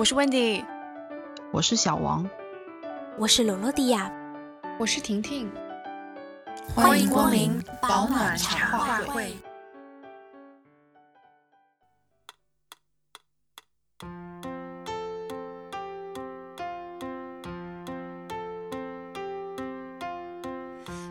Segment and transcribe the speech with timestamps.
[0.00, 0.64] 我是 Wendy，
[1.52, 2.26] 我是小王，
[3.18, 4.10] 我是罗罗迪亚，
[4.78, 5.52] 我是婷婷，
[6.74, 9.36] 欢迎光临保暖茶话会。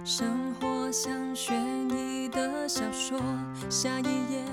[0.04, 1.56] 生活像悬
[1.92, 3.22] 疑的小说，
[3.70, 4.49] 下一页。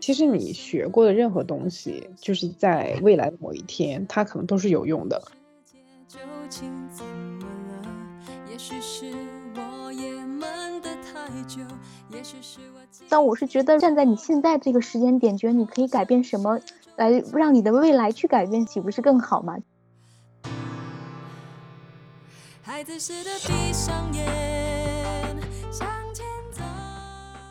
[0.00, 5.22] 其实你学过的任何东西，就是在未来的某一天，它可能都是有用的。
[13.08, 16.60] 但我是觉得站在你现在这个时间点，觉得你可以改变什么，
[16.96, 19.56] 来让你的未来去改变，岂不是更好吗？
[22.62, 25.36] 孩子似的闭上眼，
[25.70, 26.62] 向前走。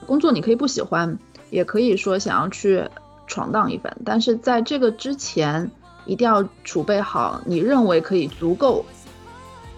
[0.05, 1.17] 工作你可以不喜欢，
[1.55, 2.83] 也可以说想要去
[3.27, 5.71] 闯荡一番，但是在这个之前，
[6.05, 8.85] 一定要储备好你认为可以足够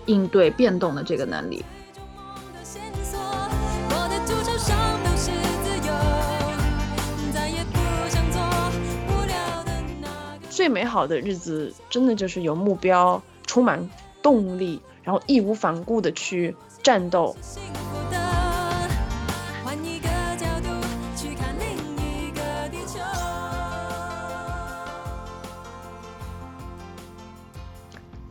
[0.08, 1.64] 应对变动的这个能力。
[10.50, 13.88] 最美好的日子，真的就是有目标，充满
[14.24, 17.38] 动力，然后义无反顾的去战斗。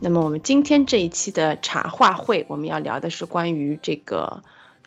[0.07, 4.41] 那么我们今天这一期的茶话会，我们要聊的是关于这个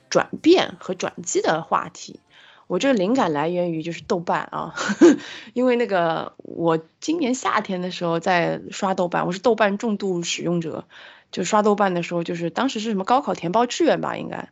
[0.09, 2.21] 转变和转机的话题。
[2.69, 4.75] 我这个灵感来源于就是豆瓣啊，
[5.53, 10.87] 因为那个我今年夏天的时候在刷豆瓣，我是豆瓣重度使用者，
[11.31, 14.49] 就刷豆瓣的时候，就是当时是什么高考填报志愿吧，应该，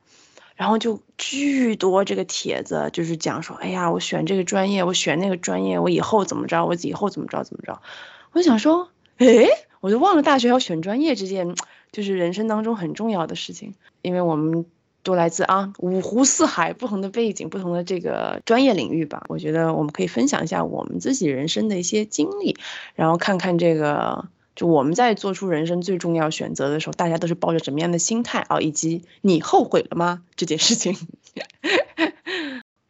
[0.55, 7.81] 然后就巨多这个帖子，就是讲说，哎呀，我选这个专业，我选那个专业，我以后怎么着，我以后怎么着怎么着，
[8.33, 9.49] 我就想说，诶，
[9.81, 11.55] 我就忘了大学要选专业这件，
[11.93, 14.67] 就是人生当中很重要的事情，因为我们
[15.03, 19.25] 都来自啊五湖四海不同的背景，不同的这个专业领域吧。
[19.29, 22.57] 我觉得我们可以分享一下我们自己人生的一些经历，
[22.95, 30.97] 然后看看这个，就我们在做出人生最重要选择的时候，大家都是抱着什么样的心态啊，以及你后悔了吗这件事情。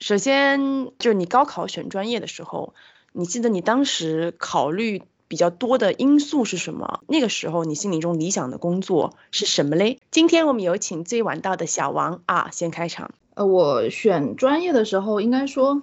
[0.00, 2.72] 首先就是你高考选专业的时候，
[3.12, 7.00] 你记得你当时考虑比较多的因素是什么？
[7.06, 9.98] 那个时候你心里中理想的工作是什么嘞？
[10.10, 13.10] 今天我们有请最晚到的小王啊，先开场。
[13.34, 15.82] 呃，我选专业的时候，应该说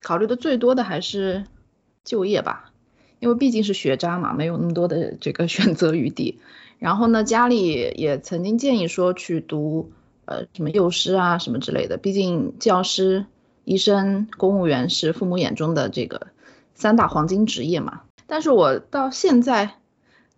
[0.00, 1.44] 考虑的最多的还是
[2.04, 2.72] 就业吧，
[3.20, 6.38] 因为毕竟是学渣嘛，没有那么多的这个 选择余地。
[6.78, 9.92] 然后呢，家里也曾经建议说去读
[10.26, 13.24] 呃什么幼师啊什么之类的，毕竟教师、
[13.64, 16.26] 医生、公务员是父母眼中的这个
[16.74, 18.02] 三大黄金职业嘛。
[18.26, 19.74] 但是我到现在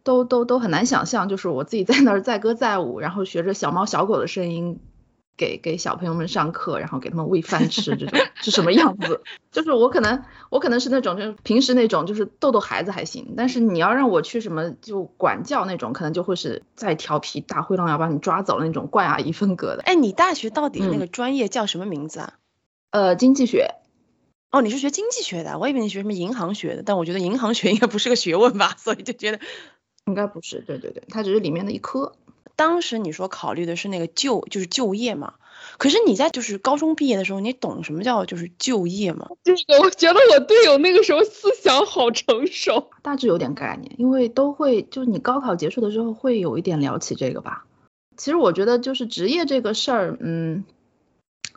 [0.02, 4.78] 都都都很难想象，就是我自己在那儿载歌载舞，然后学着小猫小狗的声音。
[5.38, 9.20] 给给小朋友们上课，然后给他们喂饭吃，这种是什么样子？
[9.52, 19.82] 就是我可能我可能是那种就是平时那种就是逗逗孩子还行，但是你要让我去什么就管教那种，可能就会是再调皮大灰狼要把你抓走的那种怪阿姨风格的。
[19.82, 22.32] 哎，你大学到底那个专业叫什么名字啊？
[22.88, 23.74] 呃，经济学。
[24.51, 29.41] 哦，你是学经济学的，我以为你学什么银行学的，但我觉得银行学应该不是个学问吧，所以就觉得
[30.07, 30.61] 应该不是。
[30.61, 32.15] 对对对，它只是里面的一科。
[32.55, 35.34] 当时你说考虑的是那个就就是就业嘛，
[35.77, 39.29] 可是你在就是高中毕业的时候，你懂什么叫就是就业吗？
[39.45, 47.67] 这个我觉得我队友那个时候思想好成熟，大致有点概念，因为都会就是你高考结束的时候会有一点聊起这个吧。
[48.17, 50.65] 其实我觉得就是职业这个事儿，嗯，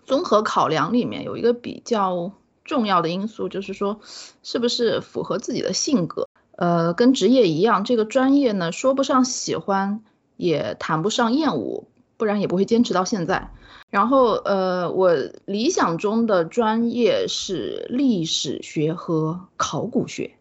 [0.06, 2.34] 综合考量里面有一个比较
[2.69, 4.00] 重要的因素，就是说
[4.44, 6.30] 是不是符合自己的性格。
[6.56, 10.02] 呃，跟职业一样，这个专业呢说不上喜欢。
[10.40, 11.84] 也谈不上厌恶，
[12.16, 13.52] 不然也不会坚持到现在。
[13.90, 15.14] 然后，呃，我
[15.44, 20.38] 理想中的专业是历史学和考古学，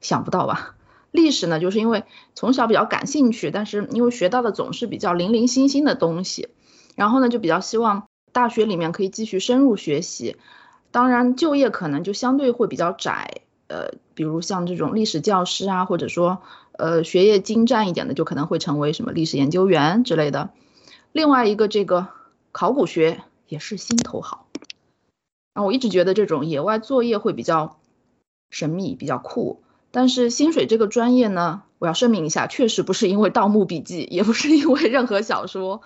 [0.00, 0.76] 想不到吧？
[1.10, 2.04] 历史呢，就是因为
[2.34, 6.48] 从小比较感兴趣，但是因为学到的总是比较零零星星的东西，
[6.96, 10.38] 然后呢，就比较希望大学里面可以继续深入学习。
[10.94, 16.40] 当然，就业可能就相对会比较窄，呃，比如像这种历史教师啊，或者说。
[16.76, 20.50] 呃，学业精湛一点的就可能会成为什么历史研究员之类的。
[21.12, 22.08] 另外一个这个
[22.50, 24.48] 考古学也是心头好。
[25.52, 27.78] 啊，我一直觉得这种野外作业会比较
[28.50, 29.62] 神秘，比较酷。
[29.92, 35.80] 但是薪水这个专业呢，我要声明一下，确实不是因为《盗墓笔记》，也不是因为任何小说。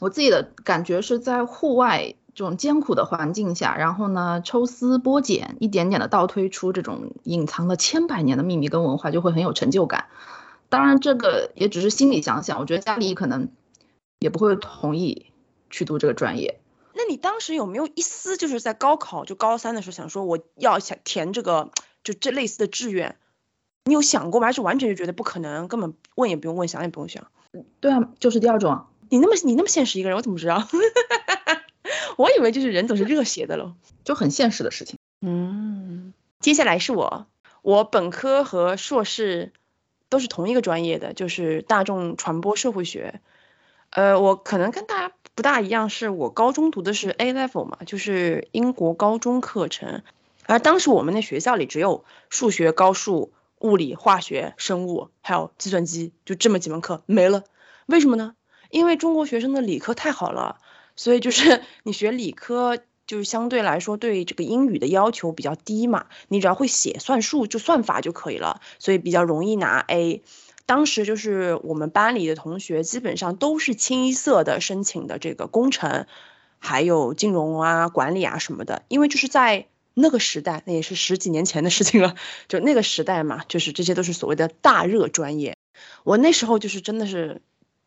[0.00, 10.06] 我自己的感觉是在户外这种艰苦的环境下，然后呢抽丝剥茧，一点点的倒推出这种隐藏了千百年的秘密跟文化，就会很有成就感。
[10.68, 13.48] 当然，这个也只是心里想想，我觉得家里可能
[14.18, 15.26] 也不会同意
[15.70, 16.60] 去读这个专业。
[16.94, 21.70] 那你当时有没有一丝就是在高考就高三的时候想说我要想填这个
[22.02, 23.16] 就这类似的志愿？
[23.84, 24.46] 你有想过吗？
[24.48, 27.26] 还是完全就觉得不可能，根本问也不用问，想也不用想？
[27.80, 28.86] 对啊，就是第二种啊。
[29.10, 30.56] 你那么你那么现实一个人，我怎么知道？
[32.16, 33.74] 我以为就是人总是热血的喽，
[34.04, 34.98] 就很现实的事情。
[35.20, 37.26] 嗯，接下来是我，
[37.62, 39.52] 我本科和硕士
[40.08, 43.20] 都是同一个专业的，就是大众传播社会学。
[43.90, 50.02] 呃，我可能跟大家不大一样，是我高中读的是 A level 嘛，就是英国高中课程，
[50.46, 57.44] 而当时我们那学校里只有数学、高数、物理、化学、生物，还有计算机，就这么几门课没了。
[57.86, 58.34] 为什么呢？
[58.70, 60.58] 因为中国学生的理科太好了。
[60.96, 70.22] 所以就是 你学理科，就是相对来说对这个英语的要求比较低嘛，你只要会写算术就算法就可以了，所以比较容易拿 A。
[70.66, 76.06] 当时就是我们班里的同学基本上都是清一色的申请的这个工程，
[76.58, 82.14] 还有金融啊、管理啊什么的，因为就是在那个时代，那也是十几年前的事情了，
[82.48, 85.54] 就那个时代嘛，就是这些都是所谓的大热专业。
[86.04, 87.42] 我那时候就是真的是。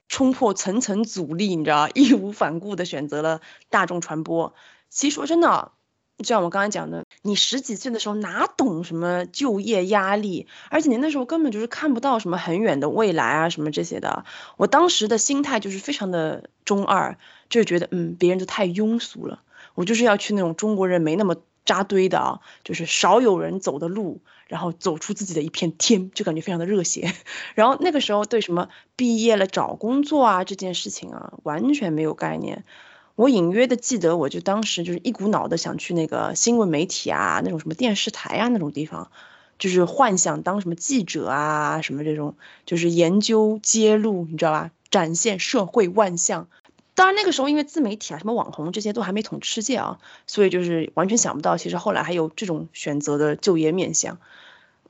[0.08, 4.54] 冲破层层阻力，你知道， 义无反顾的选择了大众传播。
[4.90, 5.72] 其实说真的，
[6.18, 14.26] 就像我刚才讲的，你十几岁的时候哪懂什么就业压力，而且你那时候根本就是看不到什么很远的未来啊什么这些的。
[14.58, 17.18] 我当时的心态就是非常的中二，
[17.50, 19.42] 就是觉得嗯，别人都太庸俗了，
[19.76, 21.36] 我就是要去那种中国人没那么。
[21.68, 27.14] 扎堆的啊，就是少有人走的路，然后走出自己的一片天，就感觉非常的热血。
[27.56, 32.64] 然后那个时候对什么毕业了找工作啊这件事情啊，完全没有概念。
[33.16, 39.10] 我隐约的记得，我就当时就是一股脑的想去那个新闻媒体啊，那种什么电视台啊那种地方，
[39.58, 42.36] 就是幻想当什么记者啊什么这种，
[42.66, 44.72] 就是研究揭露，你知道吧？
[44.92, 46.48] 展现社会万象。
[46.98, 54.18] 当然那个时候，因为自媒体啊、什么网红这些都还没统治世界啊，所以就是完全想不到，其实后来还有这种选择的就业面向。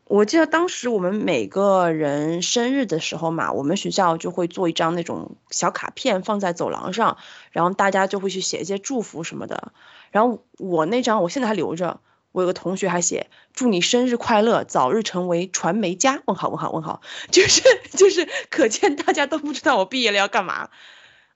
[0.05, 7.17] 我记得当时我们每个人生日的时候嘛，我们学校就会做一张那种小卡片放在走廊上，
[7.51, 9.73] 然后大家就会去写一些祝福什么的。
[10.11, 11.99] 然后我那张我现在还留着，
[12.31, 16.23] 我有个同学还写祝你生日快乐，早日成为传媒家。
[16.23, 20.69] 问号问号问号， 就是就是可见大家都不知道我毕业了要干嘛。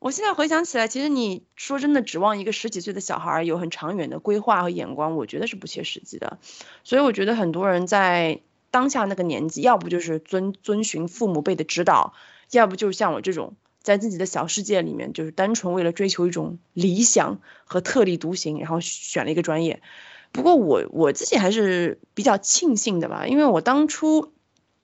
[0.01, 6.39] 我现在回想起来，其实你说真的，指望一个十几岁的小孩有很长远的规划和眼光，我觉得是不切实际的。
[6.83, 12.15] 所以我觉得很多人在当下那个年纪，要不就是遵遵循父母辈的指导，
[12.49, 13.53] 要不就是像我这种，
[13.83, 19.83] 在自己的小世界里面，就是单纯为了追求一种理想和特立独行，然后选了一个专业。
[20.31, 24.33] 不过我我自己还是比较庆幸的吧，因为我当初。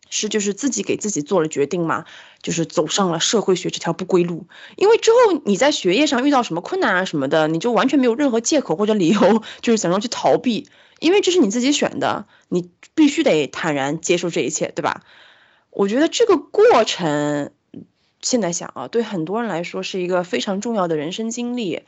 [0.10, 2.06] 是，就是自己给自己做了决定嘛，
[2.42, 4.48] 就是走上了社会学这条不归路。
[4.76, 10.68] 因为之后你在学业上遇到什么困难啊什么的，你就完全没有任何借口或者理由，就是想要去逃避，
[11.00, 15.04] 因为这是你自己选的，你必须得坦然接受这一切，对吧？
[15.70, 17.52] 我觉得这个过程，
[18.22, 21.82] 现在想啊，对很多人来说是一个非常重要的人生经历。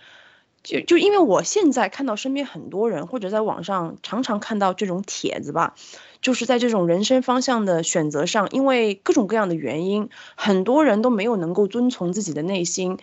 [0.61, 5.73] 就就因为我现在看到身边很多人，或者在网上常常看到这种帖子吧，
[6.21, 12.97] 就是在这种人生方向的选择上，因为各种各样的原因，很多人都没有能够遵从自己的内心，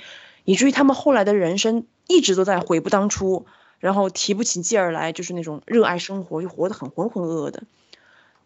[0.45, 3.47] 以至于他们后来的人生一直都在悔不当初，
[3.80, 7.62] 然后提不起劲儿来，就是那种热爱生活又活得很浑浑噩噩的。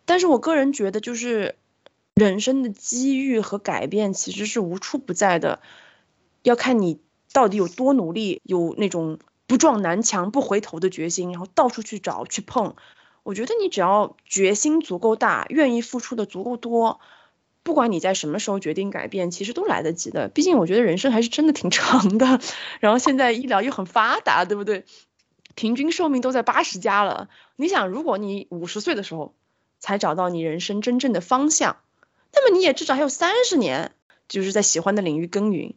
[0.05, 1.57] 但是我个人觉得，就是
[2.15, 5.59] 人生的机遇和改变其实是无处不在的，
[6.45, 7.01] 要看你。
[7.33, 12.75] 到底有多努力，有那种不撞南墙不回头的决心，然后到处去找去碰。
[13.23, 17.01] 我觉得你只要决心足够大，愿意付出的足够多，
[17.63, 20.29] 不管你在什么时候决定改变，其实都来得及的。
[20.29, 22.41] 毕竟我觉得人生还是真的挺长的，
[22.81, 24.85] 然后现在医疗又很发达，对不对？
[25.55, 27.29] 平均寿命都在八十加了。
[27.57, 29.35] 你想，如果你五十岁的时候
[29.79, 31.77] 才找到你人生真正的方向，
[32.33, 33.93] 那么你也至少还有三十年，
[34.29, 35.75] 就是在喜欢的领域耕耘。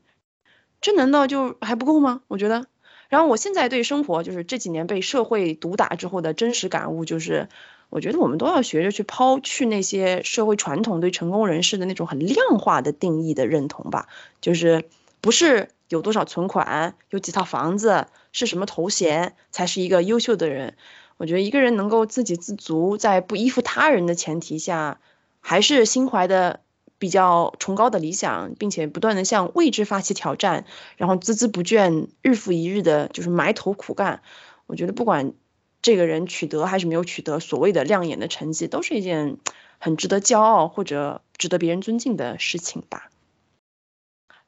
[0.84, 2.22] 这难道就还不够吗？
[2.28, 2.68] 我觉得，
[3.08, 7.48] 然后我现在对生活，就是这几年被社会毒打之后的真实感悟，就是
[7.90, 14.10] 我觉得我们都要学着去抛去那些社会传统对成功人士的那种很量化的定义的认同吧。
[14.42, 14.84] 就是
[15.22, 20.76] 不是有多少存款、有几套房子、是什么头衔才是一个优秀的人？
[21.16, 25.00] 我觉得一个人能够自给自足，在不依附他人的前提下，
[25.40, 26.60] 还是心怀的。
[27.04, 30.64] 比较崇高的理想，并且不断的向未知发起挑战，
[30.96, 34.22] 然后孜孜不倦，日复一日的就是埋头苦干。
[34.68, 35.34] 我觉得不管
[35.82, 39.38] 这个人取得还是没有取得所谓的亮眼的成绩，都是一件
[39.80, 43.10] 很值得骄傲或者值得别人尊敬的事情吧。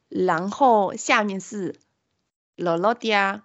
[0.08, 1.78] 然后下面是
[2.56, 3.44] 罗罗迪亚，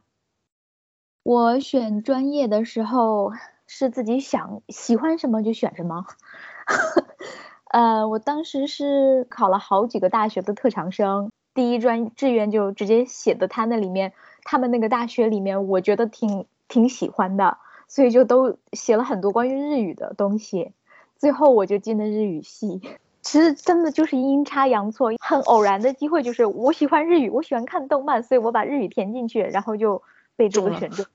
[1.24, 3.34] 我选专业的时候
[3.68, 6.06] 是自己想喜欢什么就选什么。
[7.72, 14.12] 呃，我当时是考了好几个大学的特长生，第一专志愿就直接写的他那里面，
[14.44, 20.74] 他们那个大学里面，我觉得挺挺喜欢的，所以就都写了很多关于日语的东西。
[21.18, 22.82] 最后我就进了日语系。
[23.22, 30.02] 其实真的就是阴差阳错，很偶然的机会，就是我喜欢日语，我喜欢看动漫，所以我把日语填进去，然后就
[30.36, 31.06] 被这个选中。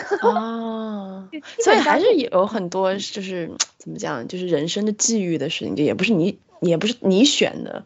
[0.22, 1.28] 哦，
[1.62, 7.84] 所以还是有很多就是怎么讲，就是人生的际遇的事情，就也不是你，也不是你选的，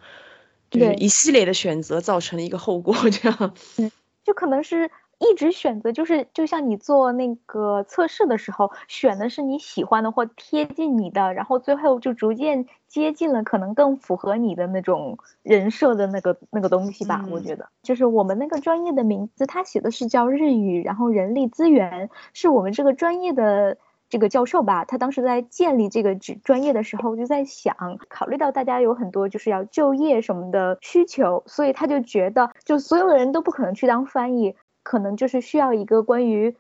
[0.71, 3.55] 就是一系列的选择造成了一个后果，这样。
[3.79, 3.91] 嗯，
[4.25, 4.91] 就可能是。
[5.23, 17.25] 一直选择就是就像你做那个测试的时候，选的是你喜欢的或贴近你的，然后最后就逐渐接近了可能更符合你的那种人设的那个那个东西吧。
[17.31, 24.85] 我觉得就是我们那个专业的名字，他写的是叫日语，然后人力资源是我们这个专业的这个教授吧。
[24.85, 27.77] 他当时在建立这个职专业的时候，就在想，
[28.09, 34.57] 考虑到大家有很多就是要就业什么的需求，所以他就觉得就所有的人都不可能去当翻译。
[34.93, 36.55] 可能就是需要一个关于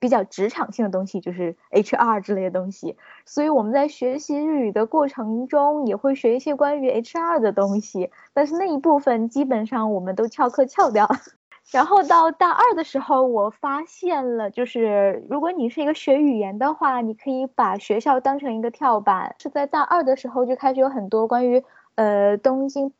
[0.00, 2.96] 比较职场性的东西，就是 HR 之类的东西。
[3.24, 8.10] 所以我们在学习日语的过程中，也会学一些关于 HR 的东西。
[8.34, 11.08] 但是那一部分基本上我们都翘课翘掉。
[11.70, 19.36] 然后到大二的时候，我发现了，就是如果你是一个学语言的话，你可以把学校当成一个跳板。
[19.38, 21.62] 是在大二的时候就开始有很多关于
[21.94, 22.92] 呃东京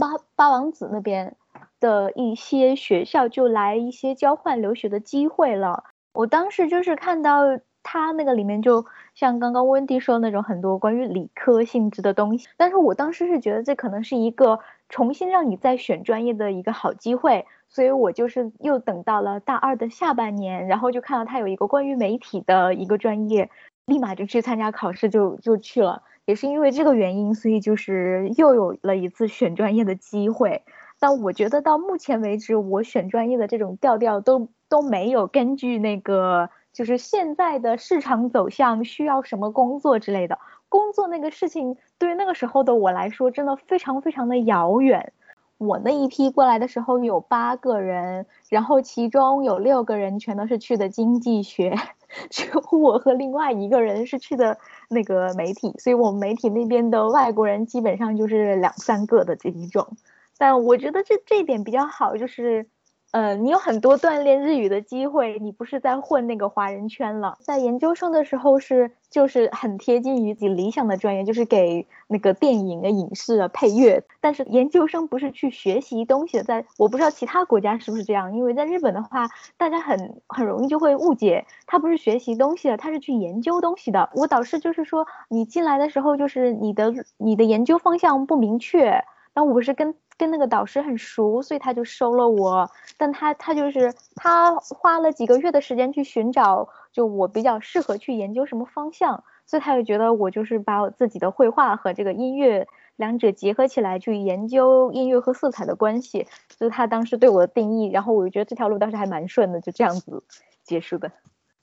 [0.00, 1.36] 八八王子那边。
[1.82, 5.82] 的一些学校就来一些交换留学的机会了。
[6.14, 7.42] 我当时就是看到
[7.82, 12.48] 他那个里面，就像刚刚温迪说的那种很多关于理科性质的东西。
[12.56, 23.50] 但是我当时是觉得这可能是一个重新让你再选专业的一个好机会，所以我就是又等到了大二的下半年，然后就看到他有一个关于媒体的一个专业，
[23.86, 26.04] 立马就去参加考试，就就去了。
[26.24, 30.62] 也是因为这个原因，所以就是又有了一次选专业的机会。
[31.02, 45.12] 但我觉得到目前为止，我选专业的这种调调都都没有根据那个，就是现在的市场走向需要什么工作之类的工作那个事情，对于那个时候的我来说，真的非常非常的遥远。
[45.58, 51.76] 我那一批过来的时候有八个人，然后其中有六个人全都是去的经济学，
[52.30, 54.56] 只有我和另外一个人是去的
[54.88, 59.96] 那个媒体，所以我们媒体那边的外国人基本上就是两三个的这一种。
[60.38, 62.66] 但我觉得这这一点比较好，就是，
[63.12, 67.36] 呃，你有很多锻炼日语的机会，你不是在混那个华人圈了。
[67.40, 74.02] 在研究生的时候是就是很贴近于自己理想的专业，就是给那个电影啊、影视啊配乐。
[74.20, 84.08] 但是研究生不是去学习东西的，在我不知道其他国家是不是这样，因为在日本的话，大家很很容易就会误解，他不是学习东西的，他是去研究东西的。
[84.14, 89.94] 我导师就是说，你进来的时候就是你的你的研究方向不明确，但我不是跟。
[90.18, 92.70] 跟那个导师很熟，所以他就收了我。
[92.96, 107.90] 但他他就是他花了几个月的时间去寻找，就我比较适合去研究什么方向，所以他就觉得我就是把我自己的绘画和这个音乐两者结合起来去研究音乐和色彩的关系，就是他当时对我的定义。
[107.90, 110.22] 然后我就觉得这条路当时还蛮顺的，就这样子
[110.62, 111.10] 结束的。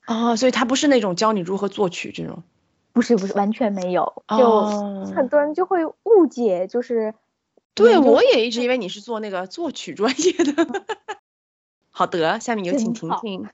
[0.06, 2.42] 哦，所以他不是那种教你如何作曲这种，
[2.92, 4.66] 不是不是完全没有，就
[5.14, 7.14] 很多人就会误解，就是。
[7.80, 10.84] 对，我也一直以为你是做那个作曲专业的。
[11.90, 13.48] 好的，下面有请婷婷。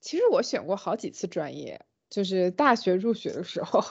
[0.00, 3.82] 其实我选过好几次专业，就是大学入学的时候，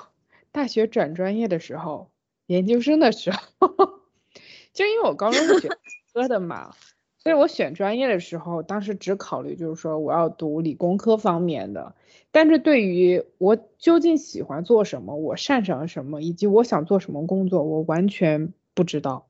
[0.52, 2.10] 大学转专业的时候，
[2.48, 3.40] 研究生的时候，
[4.74, 5.70] 就因为我高中是学
[6.14, 6.74] 科的嘛，
[7.20, 11.96] 所以我选专业的时候，当时只考虑就是说我要读理工科方面的，
[12.32, 18.54] 但是对于我究竟喜欢做什么，我擅长什么，以及我想做什么工作，我完全。
[18.76, 19.28] 不知道，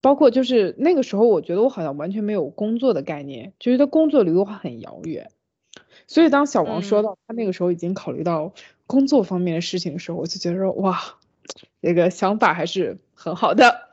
[0.00, 5.30] 包括就是那个时候，我觉得我好像完全没有工作的概念，就觉得工作离我很遥远。
[6.06, 8.54] 所以当小王说到他那个时候已经考虑到
[8.86, 11.18] 工作方面的事情的时候，我就觉得说哇，
[11.82, 13.88] 这个想法还是很好的。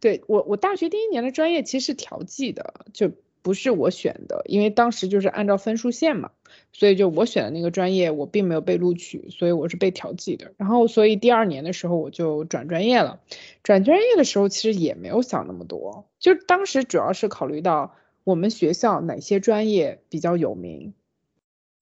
[0.00, 6.30] 对我，我大学第一年的专业其实是调剂的，就不是我选的，因为当时就是按照分数线嘛，
[6.72, 10.52] 所以就我选的那个专业我并没有被录取，所以我是被调剂的。
[10.56, 13.20] 然后所以第二年的时候我就转专业了，
[13.62, 17.94] 转专业的时候其实也没有想那么多，就当时主要是考虑到
[18.24, 20.94] 我们学校哪些专业比较有名，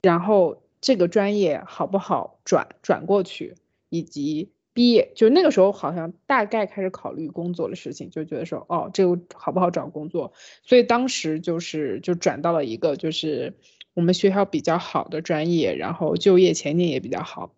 [0.01, 3.55] 然后这个专业好不好转转过去，
[3.89, 4.51] 以及。
[4.79, 10.31] 毕业就那个时候，好像大概开始考虑工作的事情，就觉得说，哦，这个好不好找工作？
[10.63, 13.55] 所以当时就是就转到了一个就是
[13.93, 17.53] 我们学校比较好的专业，然后就业前景也比较好。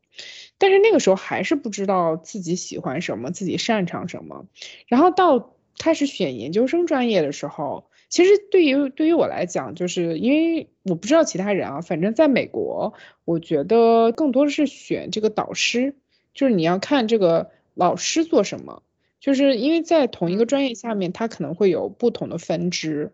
[0.57, 4.47] 但是那个时候还是不知道自己喜欢什么，自己擅长什么。
[4.87, 15.93] 然后到开始选研究生专业的时候，其实对于对于我来讲，就是因为我不知道其他人啊，反正在美国，我觉得更多的是选这个导师。
[16.33, 18.83] 就是你要看这个老师做什么，
[19.19, 23.11] 就是因为在同一个专业下面，他可能会有不同的分支。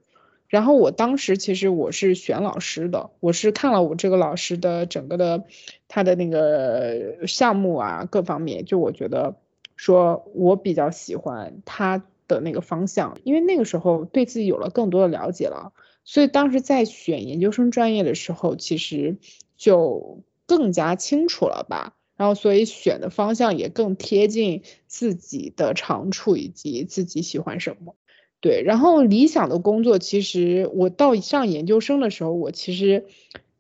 [0.48, 5.44] 然后我当时其实我是选老师的，我是看了我这个老师的整个的
[5.90, 9.36] 他的那个项目啊各方面，就我觉得
[9.76, 15.74] 说我比较喜欢他的那个方向，因为那个时候对自己有了更多的了解了，
[16.06, 19.18] 所以当时在选研究生专业的时候，其实
[19.58, 21.94] 就更加清楚了吧。
[22.18, 27.96] 然后，所以选的方向也更贴近自己的长处以及自己喜欢什么。
[28.40, 33.06] 对，然后理想的工作，其实我到上研究生的时候，我其实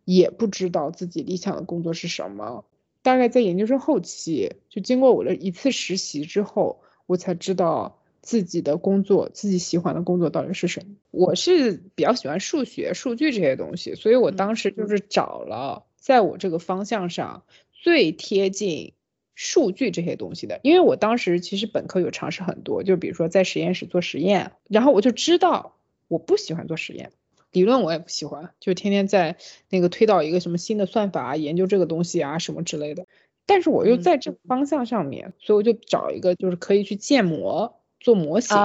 [0.06, 2.66] 也不知道自己理想的工作是什么。
[3.04, 10.96] 大概在研究生后期，就经过我的一次实习之后，我才知道自己的工作，自己喜欢的工作到底是什么。
[11.12, 17.44] 我是比较喜欢数学、数据这些东西，所以我当时就是找了在我这个方向上。
[17.80, 18.94] 最贴近
[19.36, 25.76] 数据这些东西的，因为我当时其实本科有尝试很多，就比如说在实验室做实验，然后我就知道
[26.08, 27.12] 我不喜欢做实验，
[27.52, 29.38] 理论我也不喜欢，就天天在
[29.70, 33.06] 那个推导一个什么新的算法啊，研究这个东西啊什么之类的。
[33.46, 38.58] 但是我又在这个方向上面，所以我就找一个就是可以去建模、做模型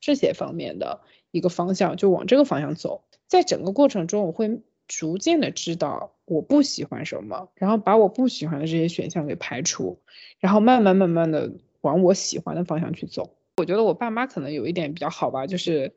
[0.00, 3.04] 这些方面的一个方向，就往这个方向走。
[3.28, 4.60] 在整个过程中，我会。
[4.86, 10.00] 逐渐的知道我不喜欢什么，然后把我不喜欢的这些选项给排除，
[10.38, 13.34] 然后慢慢慢慢的往我喜欢的方向去走。
[13.56, 15.94] 我觉得我爸妈可能有一点比较好吧，就是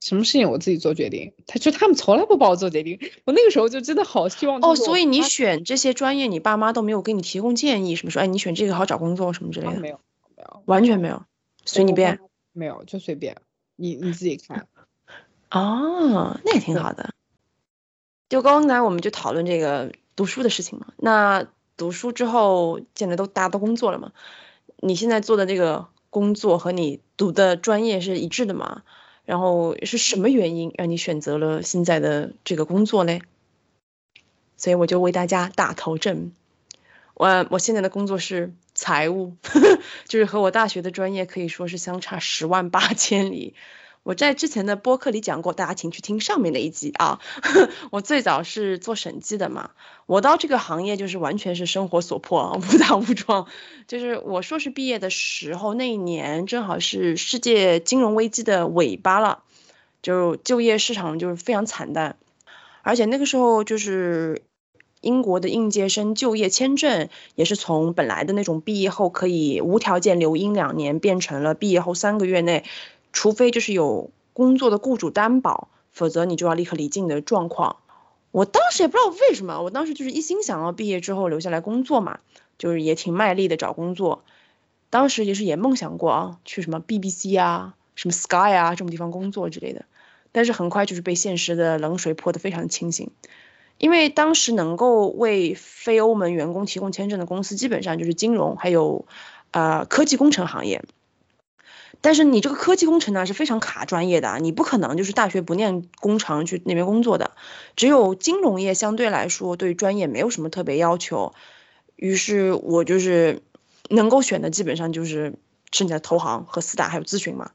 [0.00, 2.98] 什么事情我自己做决定，他就他们从来不帮我做决定。
[3.24, 9.80] 我那个时候就真的好希望哦，所以你选这些专业，你爸妈都没有给你提供建议，什么说哎你选这个好找工作什么之类的？
[9.80, 10.00] 没有
[10.36, 11.24] 没有，完全没有，
[11.64, 12.18] 随你便。
[12.52, 13.36] 没有就随便，
[13.76, 14.66] 你你自己看。
[15.50, 17.14] 哦，那也挺好的。
[18.28, 24.12] 就刚才我们就讨论这个读书的事情嘛，那读书之后现在都大家都工作了嘛，
[24.76, 28.82] 你现在做的这个工作和你读的专业是一致的吗？
[29.24, 33.22] 然后是什么原因让你选择了现在的这个工作嘞？
[34.56, 36.32] 所以我就为大家打头阵，
[37.14, 39.36] 我我现在的工作是财务，
[40.08, 43.54] 就是和我大学的专业可以说是相差十万八千里。
[44.02, 47.20] 我在之前的播客里讲过，大家请去听上面那一集啊。
[47.92, 49.70] 我最早是做审计的嘛，
[50.06, 53.46] 我到这个行业就是完全是生活所迫，误打误撞。
[53.86, 59.42] 就是我硕士毕业的时候，那一年正好是世界金融危机的尾巴了，
[60.00, 62.16] 就就业市场就是非常惨淡，
[62.82, 64.42] 而且那个时候就是
[65.00, 72.64] 英国的应届生就业签证也是从本来的那种毕业后可以无条件留英两年，变成了毕业后三个月内。
[73.12, 77.76] 除非就是有工作的雇主担保，否则你就要立刻离境的状况。
[78.30, 82.20] 我当时也不知道为什么，我当时就是一心想要毕业之后留下来工作嘛，
[82.58, 84.22] 就是也挺卖力的找工作。
[84.90, 89.84] 当时也是也梦想过啊，去什么 BBC 啊、什么 Sky 啊这种地方工作之类的。
[90.30, 93.10] 但是很快就是被现实的冷水泼得非常清醒，
[93.78, 99.06] 因为当时能够为非欧盟员工提供签证的公司，基本上就是金融还有
[99.50, 100.84] 呃科技工程行业。
[102.00, 107.32] 但是你这个科技工程呢是非常卡专业的，你不可能就是大学不念工程去那边工作的。
[107.76, 111.34] 只有金融业相对来说对专业没有什么特别要求，
[111.96, 113.42] 于是我就是
[113.88, 115.34] 能够选的基本上就是
[115.72, 117.50] 剩下的投行和四大还有咨询嘛。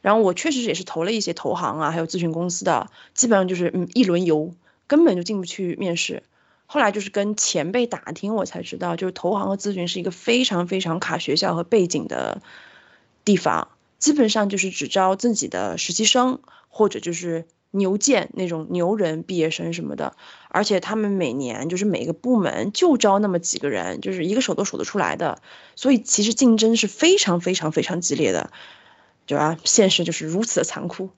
[0.00, 4.54] 然后我确实也是投了一些投行啊，还有咨询公司的，基本上就是嗯一轮游，
[4.86, 6.22] 根本就进不去面试。
[6.66, 12.42] 后来就是跟前辈打听，我才知道就是投行和咨询是一个非常非常卡学校和背景的
[13.24, 13.68] 地方。
[13.98, 20.14] 基本上就是只招自己的实习生，或者就是牛剑那种牛人毕业生什么的，
[20.48, 25.40] 而且他们每年就是每个部门就招那么几个人，就是一个手都数得出来的，
[25.74, 28.50] 所以其实竞争是非常非常非常激烈的。
[29.26, 29.56] 对吧？
[29.64, 31.08] 现实就是如此的残酷。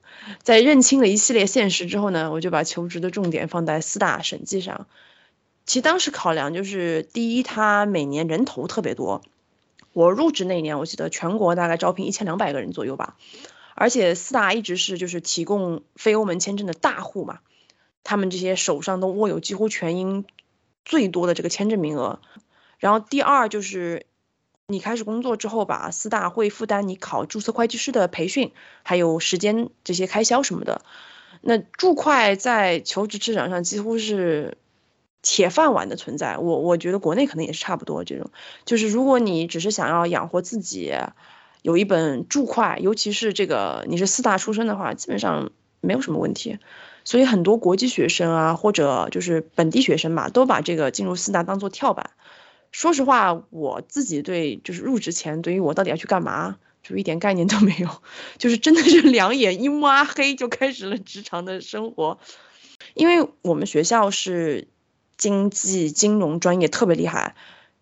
[0.41, 4.87] 在认清了一系列现实之后呢，我就把求职的重点放在四大审计上。
[5.65, 9.23] 其实当时考量就是，第一，他每年人头特别多。
[9.93, 13.15] 我入职那一年，我记得全国大概招聘一千两百个人左右吧。
[13.75, 17.39] 而且四大一直是就是提供非欧盟签证的大户嘛，
[18.03, 20.25] 他们这些手上都握有几乎全英
[20.83, 22.19] 最多的这个签证名额。
[22.79, 24.05] 然后第二就是
[24.65, 28.51] 你开始工作之后吧，四大会负担你考注册会计师的培训，
[28.83, 30.81] 还有时间这些开销什么的。
[31.41, 34.57] 那注会在求职市场上几乎是
[35.29, 38.31] 铁饭碗的存在，我我觉得国内可能也是差不多这种。
[38.63, 40.93] 就是如果你只是想要养活自己，
[41.63, 46.59] 有一本注会，尤其是这个你是四大出身的话，基本上没有什么问题。
[47.03, 52.11] 所以很多国际学生啊，或者就是本地学生吧，都把这个进入四大当做跳板。
[52.71, 57.89] 说实话，我自己对就是入职前，对于我到底要去干嘛，就一点概念都没有，
[58.39, 62.17] 就是真的是两眼一抹黑就开始了职场的生活。
[62.93, 64.67] 因为我们学校是
[65.17, 67.35] 经济金融专业特别厉害，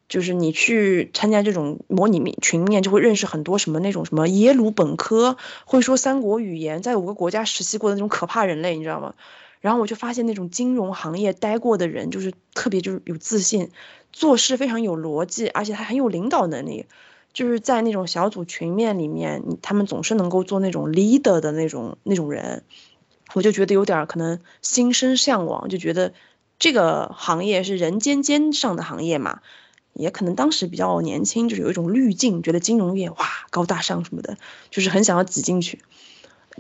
[0.08, 9.14] 就是你去参加这种模拟面群面，就会认识很多什么那种什么耶鲁本科，会说三国语言，在五个国家实习过的那种可怕人类，你知道吗？
[9.62, 13.72] 然后我就发现那种金融行业待过的人，就是特别就是有自信，
[14.14, 16.86] 做事非常有逻辑，而且他很有领导能力。
[17.34, 22.64] 就是在那种小组群面里面，他们总是能够做那种 leader 的那种那种人，
[23.34, 26.14] 我就觉得有点可能心生向往，就觉得
[26.60, 29.42] 这个行业是人间尖上的行业嘛，
[29.94, 33.18] 也可能当时比较年轻，就是有一种滤镜，觉得金融业哇
[33.50, 34.38] 高大上什么的，
[34.70, 35.82] 就是很想要挤进去。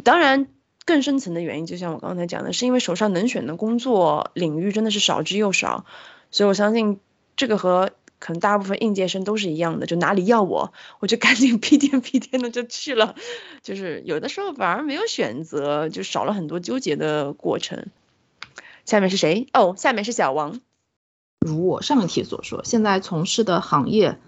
[0.03, 0.47] 当然。
[0.88, 5.84] 更深层的原因，就像我刚才讲的，是因为手上能选的工作领域真的是少之又少，
[6.29, 6.99] 所以我相信
[7.36, 13.15] 这个和可能大部分应届生都是一样的，就哪里要我，我就赶紧屁颠屁颠的就去了，
[13.63, 17.88] 就是有的时候反而没有选择，就少了很多纠结的过程。
[18.85, 19.47] 下面是谁？
[19.53, 20.61] 哦，下面是小王。
[21.39, 24.19] 如我上一题所说，现在从事的行业、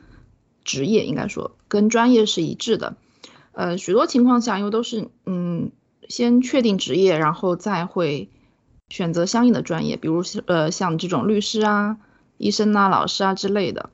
[0.64, 2.98] 职业应该说跟专业是一致的，
[3.54, 5.72] 呃，许多情况下又都是嗯。
[6.10, 8.30] 先确定职业，然后再会
[8.88, 11.98] 选择相应的专业，比如呃像这种律师啊、
[12.38, 13.90] 医生啊、老师啊之类的。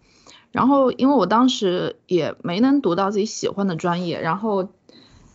[0.51, 4.69] 然后因为我当时也没能读到自己喜欢的专业，然后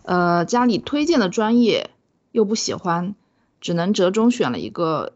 [0.05, 1.91] 呃家里推荐的专业
[2.31, 3.17] 又不喜欢，
[3.61, 5.15] 只能折中选了一个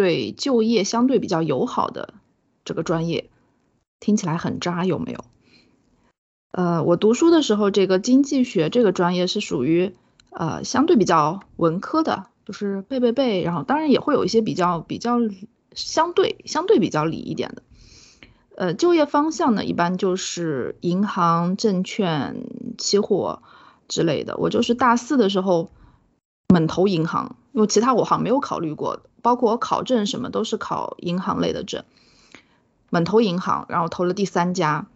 [0.00, 2.14] 对就业相对比较友好的
[2.64, 3.28] 这个专业。
[4.00, 5.24] 听起来很渣，有没有？
[6.52, 9.94] 呃，我读书的时候，这个经济学这个专业是属于。
[10.32, 15.18] 呃，相对比较文科的，就是背背背，然后当然也会有一些比较比较
[15.74, 17.62] 相对相对比较理一点的。
[18.54, 22.44] 呃，就业方向呢，一般就是银行、证券、
[22.78, 23.42] 期货
[23.88, 24.36] 之类的。
[24.36, 25.68] 我就是大四的时候
[26.46, 31.84] 猛投银行，因为其他我好像没有考虑过，包括我考证什么都是考银行类的证，
[32.90, 34.86] 猛投银行，然后投了第三家。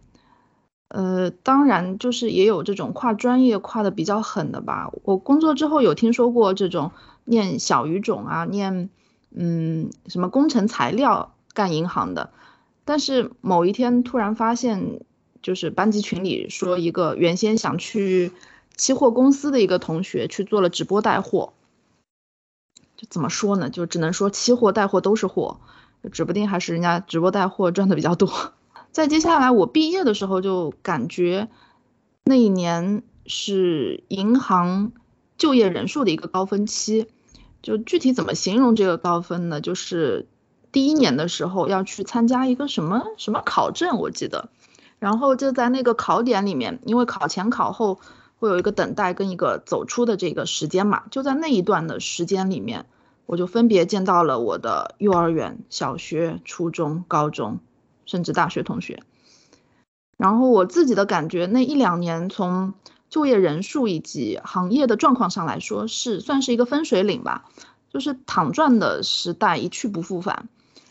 [0.87, 4.91] 呃，当然就是也有这种跨专业跨的比较狠的吧。
[5.03, 6.91] 我工作之后有听说过这种
[7.25, 8.89] 念小语种啊，念
[9.31, 12.29] 嗯什么工程材料干银行的。
[12.85, 15.01] 但是某一天突然发现，
[15.41, 18.31] 就是班级群里说一个原先想去
[18.77, 21.53] 期货公司的一个同学去做了直播带货。
[22.97, 23.69] 就怎么说呢？
[23.69, 25.59] 就只能说期货带货都是货，
[26.11, 28.31] 指不定还是人家直播带货赚的比较多。
[28.91, 31.49] 在接下来我毕业的时候，就感觉
[32.23, 34.93] 那一年是银行
[35.37, 37.07] 就业人数的一个高峰期。
[37.61, 39.59] 就具体怎么形容这个高峰呢？
[39.59, 40.27] 就是
[40.71, 44.49] 第一年的时候要去参加一个什么什么考证，我记得。
[44.99, 47.99] 然后就在那个考点里面，因为考前考后
[48.45, 52.85] 会有一个等待跟一个走出的这个时间嘛，就在那一段的时间里面，
[53.25, 57.59] 我就分别见到了我的幼儿园、小学、初中、高中。
[58.07, 59.01] 甚至大学同学，
[60.15, 62.75] 然后我自己的感觉，那一两年从
[63.09, 67.45] 就业人数以及行业的状况上来说，是算是一个分水岭吧，
[67.91, 70.49] 就是躺赚的时代一去不复返。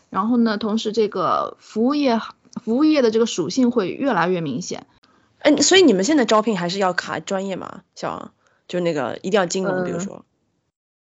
[0.09, 2.19] 然后呢，同时这个服务业
[2.61, 4.85] 服务业的这个属性会越来越明显。
[5.45, 7.83] 哎，所以你们现在招聘还是要卡专业吗？
[7.93, 8.33] 小王，
[8.67, 10.25] 就那个一定要金融，比如说，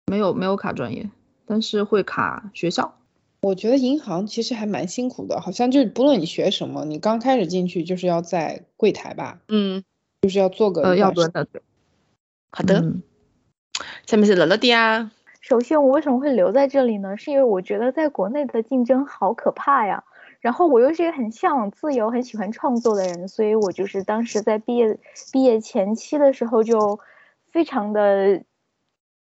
[0.06, 1.08] 没有没有卡专业，
[1.46, 2.98] 但是会卡学校。
[3.42, 9.84] 我觉得银行其实还蛮辛苦的，好像就不论你学什么，你刚开始进去就是要在柜台吧，嗯，
[10.22, 11.46] 就是要做个呃要蹲的。
[12.50, 12.82] 好的，
[14.04, 15.12] 下面是乐乐迪啊。
[15.40, 17.16] 首先，我为什么会留在这里呢？
[17.16, 20.02] 是因为我觉得在国内的竞争好可怕呀。
[20.44, 24.98] 然后我又是一个很向往自由、很喜欢创作的人，所以我就是当时在毕业
[25.32, 27.00] 毕业前期的时候就
[27.50, 28.44] 非常的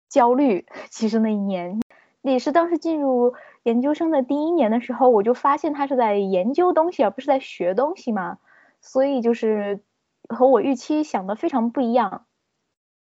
[0.10, 0.66] 焦虑。
[0.90, 1.80] 其实那一年
[2.22, 8.40] 也是当时进入研究生的第一年的时候，我就发现他是在研究东西，而不是在学东西嘛，
[8.82, 9.80] 所以就是
[10.28, 12.26] 和我预期想的非常不一样。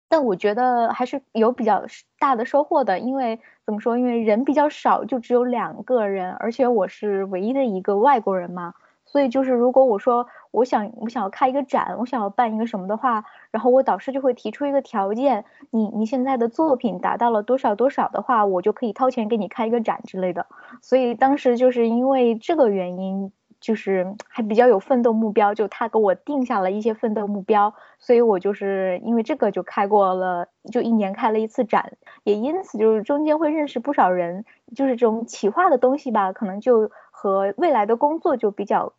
[0.07, 1.85] 但我觉得还是有比较
[2.17, 3.99] 大的收获的，因为怎么说？
[3.99, 8.73] 因为人比较少，就只有两个人，而且我是唯一的一个外国人嘛，
[9.05, 20.47] 所以就是如果我说我想我想要开一个展，我想要办一个什么的话，然后我导师就会提出一个条件，你你现在的作品达到了多少多少的话，我就可以掏钱给你开一个展之类的。
[20.81, 23.31] 所以当时就是因为这个原因。
[23.59, 38.93] 就是还比较有奋斗目标，就他给我定下了一些奋斗目标，所以我就是因为这个就开过了，就一年开了一次展，也因此就是中间会认识不少人，就是这种企划的东西吧，可能就和未来的工作就比较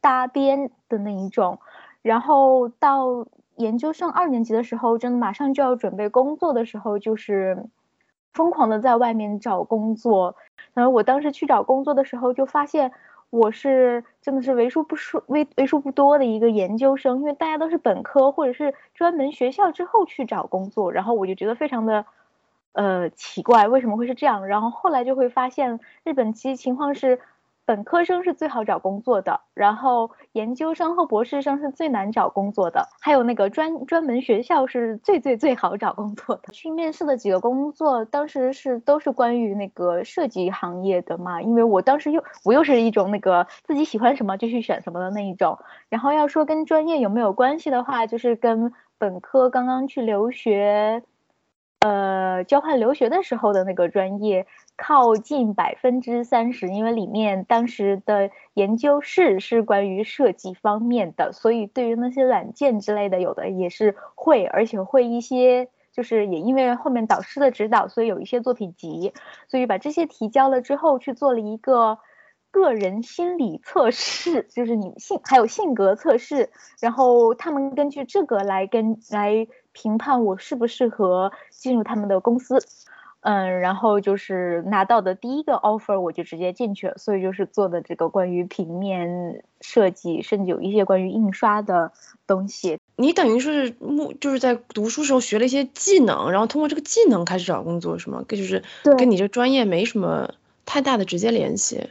[0.00, 1.58] 搭边的那一种。
[2.02, 7.66] 然后到研究生二年级的时候，真的马上就要准备工作的时候，就是
[8.32, 10.36] 疯狂的在外面找工作。
[10.74, 12.92] 然后我当时去找工作的时候，就发现。
[13.36, 22.04] 我是真的是为数不数、为为数不多的一个研究生，因为大家都是本科或者是专门学校之后去找工作，然后我就觉得非常的，
[22.72, 24.46] 呃奇怪，为什么会是这样？
[24.46, 27.20] 然后后来就会发现，日本其实情况是。
[27.66, 36.52] 本科生是最好找工作的，然后研究生和博士生是最难找工作的，还有那个专专门学校是最最最好找工作的。
[36.52, 45.58] 去面试的几个工作，当时是都是关于那个设计行业的嘛，因为我当时又我又是一种那个自己喜欢什么就去选什么的那一种。
[45.88, 51.02] 然后要说跟专业有没有关系的话，就是跟本科刚刚去留学，
[51.80, 54.46] 呃，交换留学的时候的那个专业。
[54.76, 69.14] 靠近百分之三十，因为里面当时的研究室是关于设计方面的，所以对于那些软件之类的，有的也是会，而且会一些，就是也因为后面导师的指导，所以有一些作品集，
[69.48, 71.98] 所以把这些提交了之后，去做了一个
[72.50, 82.58] 个人心理测试，就是你性还有性格测试，然后他们根据这个来跟来评判我适不适合进入他们的公司。
[83.28, 91.90] 嗯，然后就是拿到的第一个 offer，我就直接进去了，所以就是做的这个关于平面设计，甚至有一些关于印刷的
[92.28, 92.78] 东西。
[92.94, 98.24] 你等于是目就是在读书时候学了一些技能，然后通过这个技能开始找工作，是吗？
[98.28, 98.62] 这就是
[98.96, 100.30] 跟你这专业没什么
[100.64, 101.90] 太大的直接联系。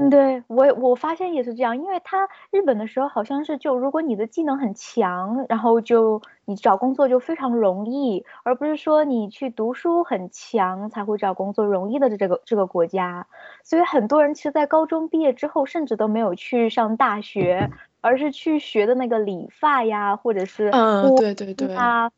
[0.00, 13.26] 嗯，对我我发现也是这样，因为他日本的时候好像是就如果你的技能很强，然后就你找工作就非常容易，而不是说你去读书很强才会找工作容易的这个这个国家。
[13.64, 22.10] 所以很多人其实，在高中毕业之后，甚至都没有去上大学，而是去学的那个理发呀，或者是嗯，对对对啊，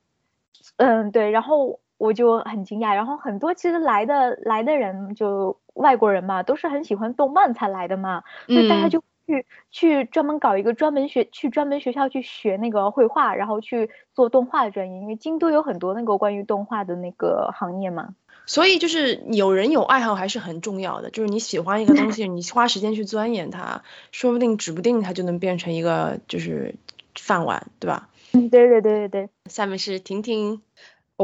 [0.76, 1.80] 嗯对，然后。
[2.02, 18.16] 我就很惊讶，然后很多其实来的来的人就外国人嘛，都是很喜欢动漫才来的嘛，所以大家就去去专门搞一个专门学去专门学校去学那个绘画，然后去做动画的专业，因为京都有很多那个关于动画的那个行业嘛。
[18.46, 26.74] 所以就是有人有爱好还是很重要的，就是你喜欢一个东西，你花时间去钻研它，说不定指不定它就能变成一个就是
[27.14, 28.08] 饭碗，对吧？
[28.32, 29.28] 嗯，对对对对对。
[29.46, 30.62] 下面是婷婷。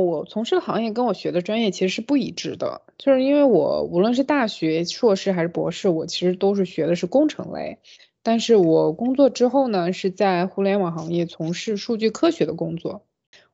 [0.01, 7.79] 我从事的行业跟我学的专业其实是不一致的，就是因为我无论是大学、硕士还是博士，我其实都是学的是工程类，
[8.23, 13.03] 但是我工作之后呢，是在互联网行业从事数据科学的工作。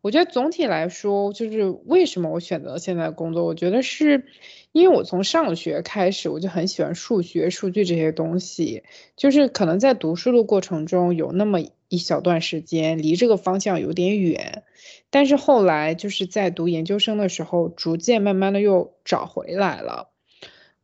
[0.01, 4.27] 我觉得总体来说，就是为什么我选择现在工作，我觉得是
[4.71, 8.83] 因为我从上学开始我就很喜欢数学、数据这些东西，
[9.17, 11.59] 就是可能在读书的过程中有那么
[11.95, 14.65] 一小段时间离这个方向有点远。
[15.11, 20.11] 但是后来就是在读研究生的时候，逐渐慢慢的又找回来了。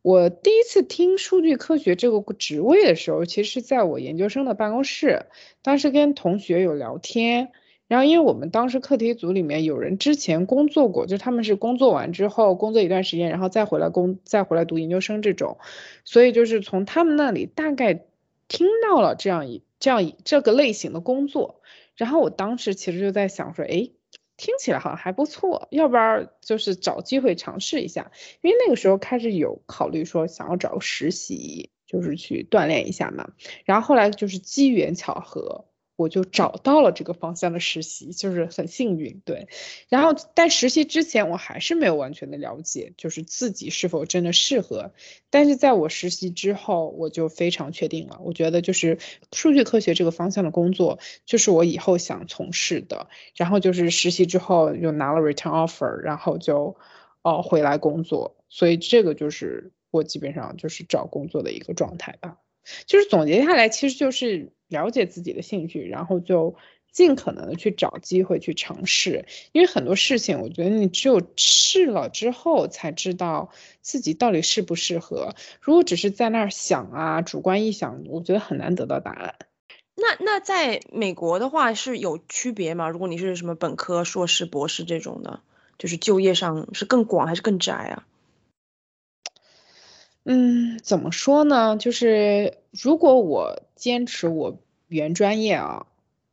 [0.03, 5.27] 我第一次听数据科学这个职位的时候，其实在我研究生的办公室，
[5.63, 7.51] 当时跟同学有聊天，
[7.87, 15.59] 然后因为我们当时课题组里面有人之前工作过，就他们是工作完之后工作一段时间，然后再回来工再回来读研究生这种，
[16.05, 18.05] 所以就是从他们那里大概
[18.49, 21.63] 听到了这样一这样一这个类型的工作，
[21.97, 23.91] 然后我当时其实就在想说，哎。
[24.43, 33.33] 听起来好像还不错，要不然就是找机会尝试一下，因为那个时候开始有考虑说想要找个实习，就是去锻炼一下嘛。
[33.67, 35.67] 然后后来就是机缘巧合，
[36.01, 39.49] 我就找到了这个方向的实习，就是很幸运，对。
[39.91, 44.93] 然后，但实习之前我还是没有完全的了解，就是自己是否真的适合。
[45.29, 48.97] 但是在我实习之后，我就非常确定了，我觉得就是
[49.31, 53.09] 数据科学这个方向的工作，就是我以后想从事的。
[53.37, 56.77] 然后就是实习之后又拿了 return offer，然后就
[57.21, 58.39] 哦回来工作。
[58.49, 62.39] 所以这个就是我基本上就是找工作的一个状态吧。
[62.87, 66.55] 就是总结下来，其实就是了解自己的兴趣，然后就
[66.91, 69.27] 尽可能的去找机会去尝试。
[69.53, 73.51] 因为很多事情，我觉得你只有试了之后才知道
[73.83, 75.35] 自己到底适不适合。
[75.61, 79.35] 如果只是在那儿想啊，主观臆想，我觉得很难得到答案。
[79.97, 82.89] 那那在美国的话是有区别吗？
[82.89, 85.41] 如果你是什么本科、硕士、博士这种的，
[85.79, 88.07] 就是就业上是更广还是更窄啊？
[90.33, 91.77] 嗯，怎么说呢？
[91.77, 95.87] 就是如果我坚持我原专业啊，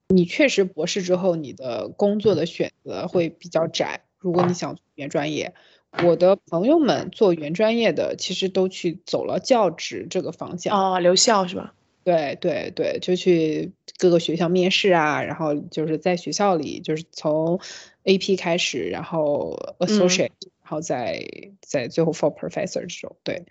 [0.10, 4.02] 你确实博士之后你的工作的选择会比较窄。
[4.20, 5.56] 如果你想原专业，
[6.04, 10.80] 我的朋友们做原专业的其实都去走了教职这个方向。
[10.80, 11.74] 哦，留校是吧？
[12.04, 17.60] 对对对，就去各个学校面试啊，然后就是在学校里，就是从
[18.04, 20.30] AP 开始，然后 Associate。
[20.67, 21.25] 然后再
[21.62, 23.45] 再最后 for professor 这种对，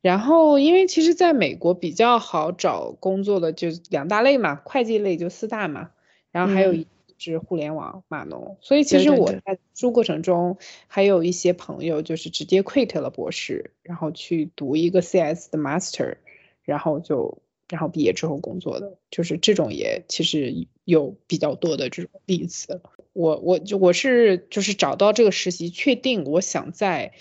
[0.00, 5.90] 然后因为其实在美国比较好找工作的就两大类嘛，会计类就四大嘛，
[6.32, 6.86] 然后还有一
[7.18, 16.16] 是互联网码农，所以其实我在书过程中还有一些朋友就是直接 quit 了博士，然后去读一个 CS 的 master，
[16.62, 22.82] 然后就然后毕业之后工作的，就是这种也其实有比较多的这种例子。
[23.12, 27.12] 我我就我是就是找到这个实习，确定我想在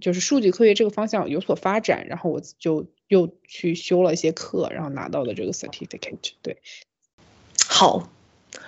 [0.00, 6.32] 就是数据科学这个方向有所发展，然后我就又去修了一些课，然后拿到的这个 certificate。
[6.42, 6.58] 对，
[7.66, 8.10] 好，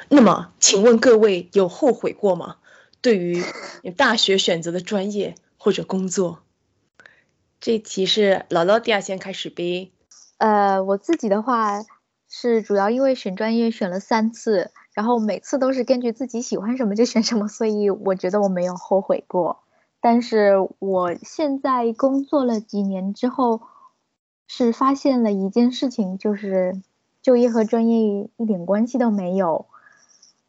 [0.08, 2.56] 那么请问各位有后悔过吗？
[3.00, 3.42] 对于
[3.82, 6.42] 你大学选择的专业或者工作？
[7.60, 9.90] 这题是姥姥第二先开始呗。
[10.38, 11.82] 呃，我自己的话
[12.28, 14.70] 是主要因为选专业选了三次。
[14.94, 19.64] 然后每次都是根据自己喜欢什么就选什么，所以我觉得我没有后悔过。
[20.00, 23.60] 但是我现在工作了几年之后，
[24.46, 26.80] 是发现了一件事情，就是
[27.22, 29.66] 就业和专业一点关系都没有。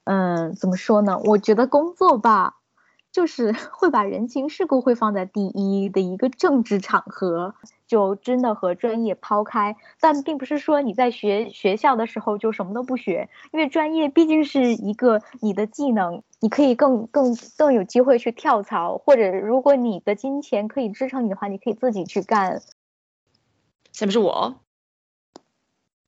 [0.04, 1.20] 嗯，怎么说呢？
[1.24, 2.58] 我觉得工作吧，
[3.12, 7.56] 就是 会把人情世故会放在第一的一个政治场合。
[7.88, 22.62] 就真的和专业抛开，但并不是说你在学学校的时候就什么都不学，因为专业毕竟是一个你的技能，你可以更更更有机会去跳槽，或者如果你的金钱可以支撑你的话，你可以自己去干。
[23.92, 24.56] 下面是我，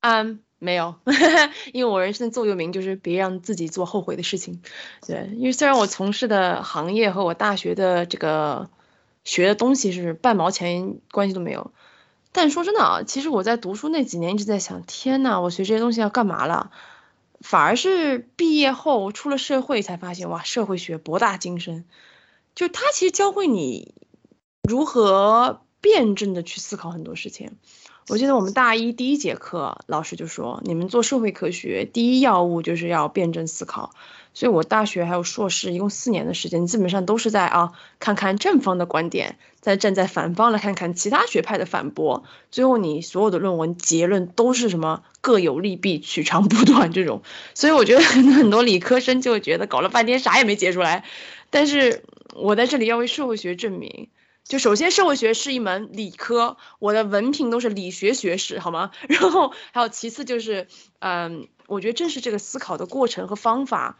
[0.01, 0.95] 嗯，没有，
[1.73, 4.61] 因为我人生座右铭就是别让自己做后悔的事情。
[5.05, 8.69] 对，因为虽然我从事的行业和我大学的这个。
[9.27, 11.73] 学的东西是半毛钱关系都没有，
[12.31, 16.71] 但说真的啊，其实我在读书那几年一直在想，天呐，我学这些东西要干嘛了？
[17.41, 21.83] 反而是毕业后出了社会才发现，哇，社会学博大精深，
[22.55, 23.93] 就它其实教会你
[24.63, 27.57] 如何辩证的去思考很多事情。
[28.07, 33.91] 我记得我们大一第一节课，老师就说，你们做社会科学第一要务就是要辩证思考。
[34.37, 47.23] 所以我大学还有硕士，一共四年的时间，基本上都是在啊看看正方的观点，再站在反方来看看其他学派的反驳，最后你所有的论文结论都是什么各有利弊，取长补短这种。
[47.55, 51.03] 所以我觉得很多理科生就觉得搞了半天啥也没结出来，
[51.49, 52.03] 但是
[52.35, 54.07] 我在这里要为社会学证明，
[54.43, 58.91] 就首先社会学是一门理科，我的文凭都是理学学士，好吗？
[59.09, 60.67] 然后还有其次就是，
[60.99, 63.97] 嗯，我觉得正是这个思考的过程和方法。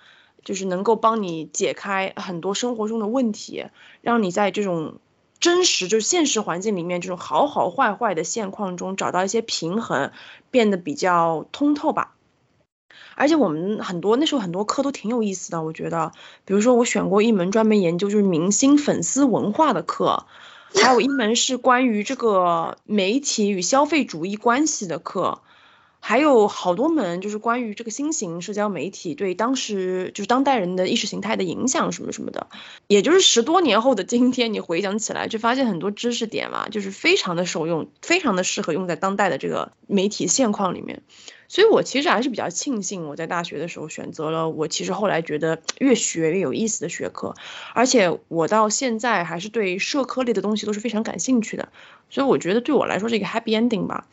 [0.48, 3.66] 就是能够帮你解开很多生活中的问题，
[4.00, 4.96] 让你在这种
[5.42, 10.14] 真实就是现实环境里面这种好好坏坏的现况中找到一些平衡，
[10.50, 12.14] 变得比较通透吧。
[13.16, 16.14] 而且我们很多那时候很多课都挺有意思的，我觉得，
[16.46, 20.28] 比如说我选过一门专门研究就是明星粉丝文化的课，
[20.74, 25.42] 还有一门是关于这个媒体与消费主义关系的课。
[26.00, 32.48] 还有好多门，就是关于这个新型社交媒体对当时就是当代人的意识形态的影响什么什么的，
[32.88, 41.02] 也就是十多年后的今天，你回想起来就发现很多知识点嘛，就是非常的受用，非常的适合用在当代的这个媒体现况里面。
[41.50, 47.36] 所以我其实还是比较庆幸我在大学的时候选择了我其实后来觉得越学越有意思的学科，
[47.74, 51.70] 而且我到现在还是对社科类的东西都是非常感兴趣的，
[52.10, 54.08] 所以我觉得对我来说是一个 happy ending 吧。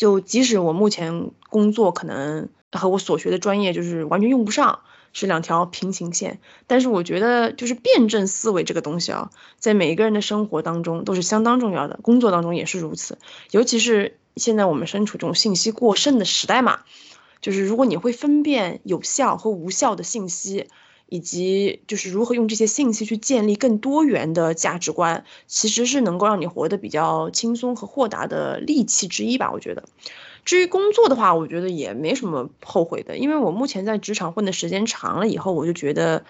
[0.00, 4.80] 就即使我目前工作可能和我所学的专业就是完全用不上，
[5.12, 6.40] 是两条平行线。
[6.66, 13.18] 但是我觉得就是辩证思维这个东西啊，在每一个人的生活当中都是相当重要的，工作当中也是如此。
[13.50, 16.80] 尤其是现在我们身处这种信息过剩的时代嘛，
[17.42, 20.68] 就是如果你会分辨有效和无效的信息。
[21.10, 29.50] 以及就是如何用这些信息去建立更多元的价值观，其实是能够让你活得比较轻松和豁达的利器之一吧。
[29.52, 29.84] 我觉得，
[30.46, 36.24] 至于工作的话，我觉得也没什么后悔的，因为我目前在职场混的时间长了以后，我就觉得。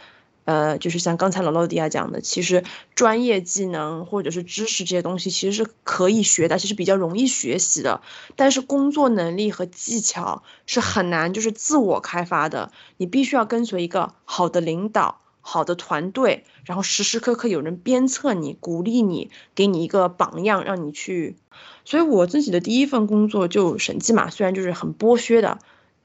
[0.45, 2.64] 呃，就是像刚才老老迪亚讲的，其实
[2.95, 8.01] 专业技能或者是知识这些东西，其实是可以学的，其实比较容易学习的。
[8.36, 12.72] 但是工作能力和技巧是很难，就是自我开发的。
[12.97, 21.36] 你必须要跟随一个好的领导、好的团队，然后时时刻刻有人鞭策你、鼓励你，给你一个榜样，让你去。
[21.84, 25.59] 所以我自己的第一份工作就审计嘛，虽然就是很剥削的。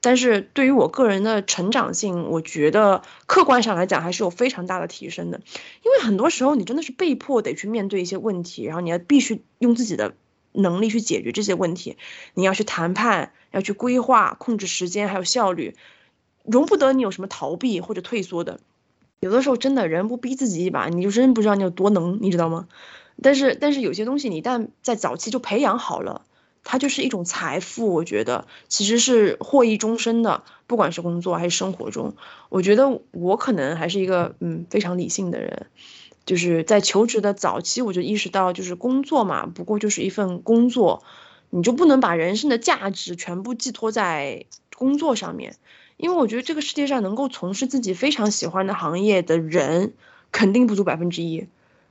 [0.06, 5.40] 但是对于我个人的成长性，我觉得客观上来讲还是有非常大的提升的。
[5.82, 10.14] 因为很多时候你真的是被迫得去面对一些问题，然后你要必须用自己的
[10.52, 11.96] 能力去解决这些问题。
[12.34, 15.74] 你要去谈判，要去规划、控制时间还有效率，
[16.44, 18.60] 容不得你有什么逃避或者退缩的。
[19.18, 22.68] 有的时候真的人不逼自己一把，你就真不知道你有多能，你知道吗？
[23.20, 26.24] 但是但是有些东西你一旦在早期就培养好了。
[26.68, 32.16] 它就是一种财富，我觉得其实是获益终身的，不管是工作还是生活中。
[32.48, 35.66] 我觉得我可能还是一个嗯非常理性的人，
[36.24, 41.04] 就是在求职的早期我就意识到，就是工作嘛，不过就是一份工作，
[41.50, 44.46] 你就不能把人生的价值全部寄托在
[44.76, 45.54] 工作上面，
[45.96, 49.94] 因为我觉得这个世界上能够从事自己非常喜欢的行业的人，
[50.32, 51.46] 肯定不足百分之一。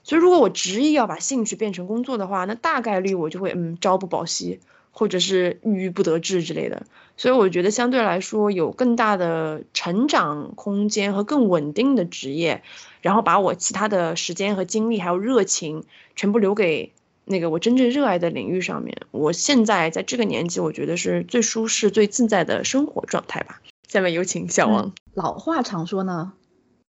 [0.06, 4.60] 所以，如果我执意要把兴趣变成工作的话，那大概率我就会嗯朝不保夕，
[4.92, 6.86] 或者是郁郁不得志之类的。
[7.18, 12.62] 所以，我觉得相对来说有更大的成长空间和更稳定的职业，
[13.02, 15.86] 然后把我其他的时间和精力还有热情
[16.16, 16.94] 全部留给
[17.24, 18.96] 那个我真正热爱的领域上面。
[19.10, 23.60] 我现在在这个年纪，我觉得是最舒适、最自在的生活状态吧。
[23.88, 24.94] 下面有请小王。
[25.16, 26.34] 老话常说呢，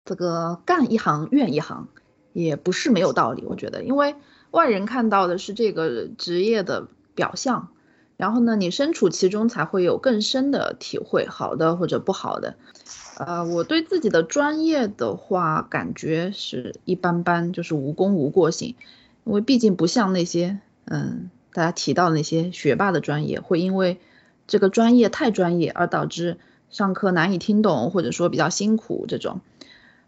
[0.04, 1.88] 这个干一行怨一行。
[2.38, 4.14] 也不是没有道理，我觉得，因为
[4.52, 6.86] 外人看到的是这个职业的
[7.16, 7.70] 表象，
[8.16, 12.54] 然后呢，你身处其中才会有更深的体会，好的或者不好的。
[13.16, 18.76] 呃，我对自己的专业的话，感觉是一般般，就是无功无过性，
[19.24, 23.98] 因为毕竟不像那些，嗯，大家提到那些学霸的专业，会因为
[24.46, 26.38] 这个专业太专业而导致
[26.70, 29.40] 上课难以听懂，或者说比较辛苦这种。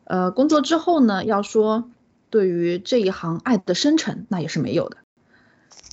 [0.05, 1.91] 呃，工作之后呢，要说。
[2.31, 4.97] 对于这一行爱的深沉，那也是没有的。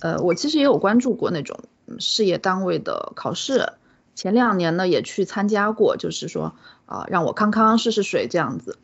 [0.02, 1.60] 呃，我其实也有关注过那种
[2.00, 3.74] 事业单位的考试，
[4.14, 8.78] 前两年呢也去参加过，就是说啊让我康康试试水这样子。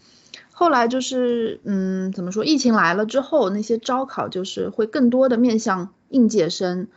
[0.52, 6.88] 后来就是嗯怎么说，疫情来了之后，那些招考就是会更多的面向应届生，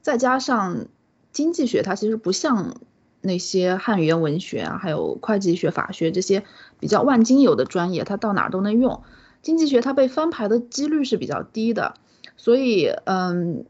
[0.00, 0.86] 再加上
[1.32, 2.76] 经济学它其实不像
[3.20, 6.44] 那些汉语言文学啊，还有会计学、法学这些
[6.78, 9.02] 比较万金油的专业，它到哪都能用。
[9.42, 11.94] 经济学它被翻牌的几率是比较低的，
[12.36, 13.64] 所以嗯，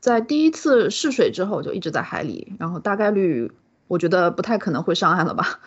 [0.00, 3.52] 在第一次试水之后就一直在海里，然后大概率
[3.86, 5.60] 我觉得不太可能会上岸了吧，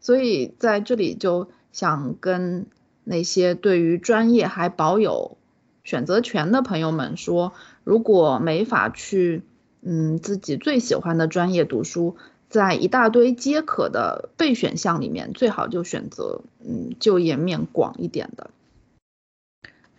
[0.00, 2.66] 所以在这里就想跟
[3.04, 5.38] 那些对于专业还保有
[5.82, 7.52] 选择权的朋友们说，
[7.84, 9.42] 如果没法去
[9.82, 12.16] 嗯自己最喜欢的专业读书，
[12.48, 18.50] 在一大堆皆可的备选项里面，最好就选择嗯就业面广一点的。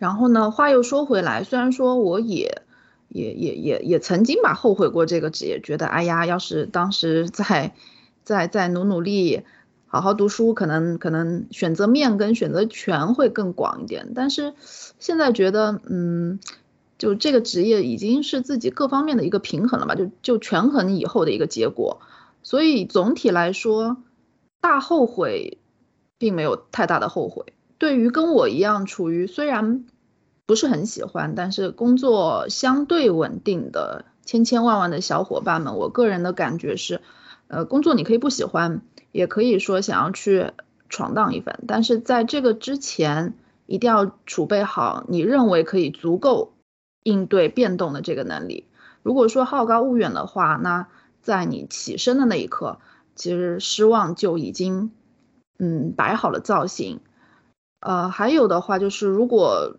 [0.02, 2.62] 然后呢，话又说回来，虽然说我也
[3.06, 7.72] 也也也也曾经吧后悔过这个职业，觉得哎呀，要是当时再
[8.24, 9.42] 再再努努力，
[9.86, 14.10] 好好读书，可能可能选择面跟选择权会更广一点。
[14.12, 14.54] 但是
[14.98, 16.40] 现在觉得，嗯，
[16.98, 22.00] 就这个职业已经是自己各方面的一个平衡了吧，就就权衡以后的一个结果。
[22.42, 23.98] 所以总体来说，
[24.60, 25.58] 大后悔
[26.18, 27.52] 并没有太大的后悔。
[27.78, 29.84] 对于跟我一样处于虽然
[30.44, 37.00] 不是很喜欢，但是工作相对稳定的千千万万的小伙伴们，我个人的感觉是，
[37.46, 38.82] 呃，工作你可以不喜欢，
[39.12, 40.50] 也可以说想要去
[40.88, 43.34] 闯荡一番，但是在这个之前，
[43.66, 46.52] 一定要储备好你认为可以足够
[47.04, 48.66] 应对变动的这个能力。
[49.02, 50.88] 如果说好高骛远的话，那
[51.22, 52.78] 在你起身的那一刻，
[53.14, 54.90] 其实失望就已经
[55.58, 57.00] 嗯摆好了造型。
[57.80, 59.76] 呃，还有的话就是如果。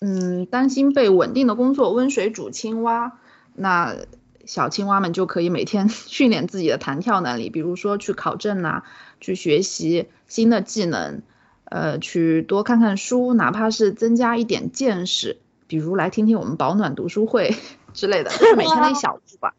[0.00, 3.18] 嗯，担心被稳定的工作温水煮青蛙，
[3.54, 3.96] 那
[4.44, 8.82] 小青蛙们就可以每天 训练自己的弹跳能力，比如说去考证呐、
[9.20, 11.22] 去学习新的技能，
[11.64, 17.54] 呃，去多看看书，哪怕是增加一点见识，比如来听听我们保暖读书会
[17.92, 19.54] 之类的，就是每天的一小步吧，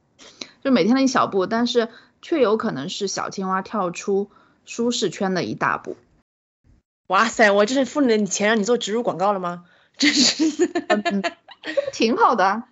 [0.63, 1.89] 就每天的一小步，但是
[2.22, 4.30] 却有可能是小青蛙跳出
[4.65, 5.97] 舒适圈的一大步。
[7.07, 9.65] 哇塞，我这是付了你钱让你做植入广告了吗？
[10.00, 11.22] 真是，嗯，
[11.93, 12.70] 挺好的啊。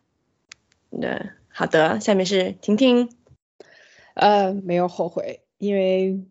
[0.90, 3.10] 对，好的，下面是婷婷。
[4.14, 6.24] 呃，没有后悔，因为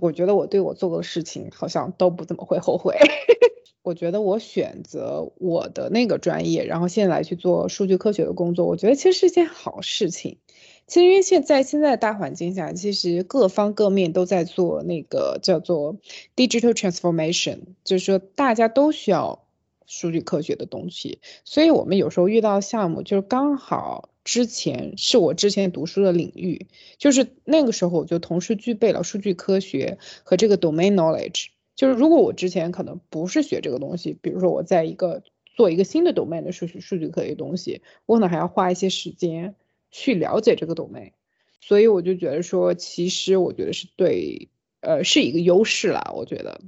[0.00, 2.96] 我觉得我对我做过的事情好像都不怎么会后悔。
[3.82, 10.38] 我觉得我选择我的那个专业，然后现在来去做数据科学的工作，我觉得其实是一件好事情。
[10.86, 15.96] 其实因为现在现在大环境下，其实各方各面都在做那个叫做
[16.36, 19.44] digital transformation，就是说大家都需要
[19.88, 26.68] 数据科学的东西，所以我们有时候遇到项目，就是刚好之前是我之前读书的领域，
[26.98, 31.46] 就是那个时候我就同时具备了数据科学和这个 domain knowledge。
[31.74, 35.22] 就是如果我之前可能不是学这个东西，比如说我在一个
[35.56, 39.54] 做一个新的 domain 的数据数据科学东西，我可能还要花一些时间
[39.90, 41.12] 去了解这个 domain，
[41.60, 44.48] 所以我就觉得说，其实我觉得是对，
[44.80, 46.60] 呃，是一个优势啦，我觉得。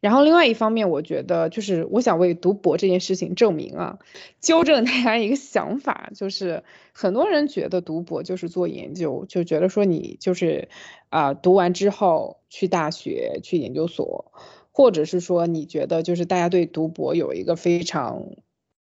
[0.00, 3.98] 然后另外一方面，我觉得就是我想为读博这件事情证明啊，
[4.40, 10.68] 纠正大家一个想法，就是很多人觉得读博就是做研究，就觉得说你就是
[11.10, 14.32] 啊、读完之后去大学去研究所，
[14.72, 18.24] 或者是说你觉得就是大家对读博有一个非常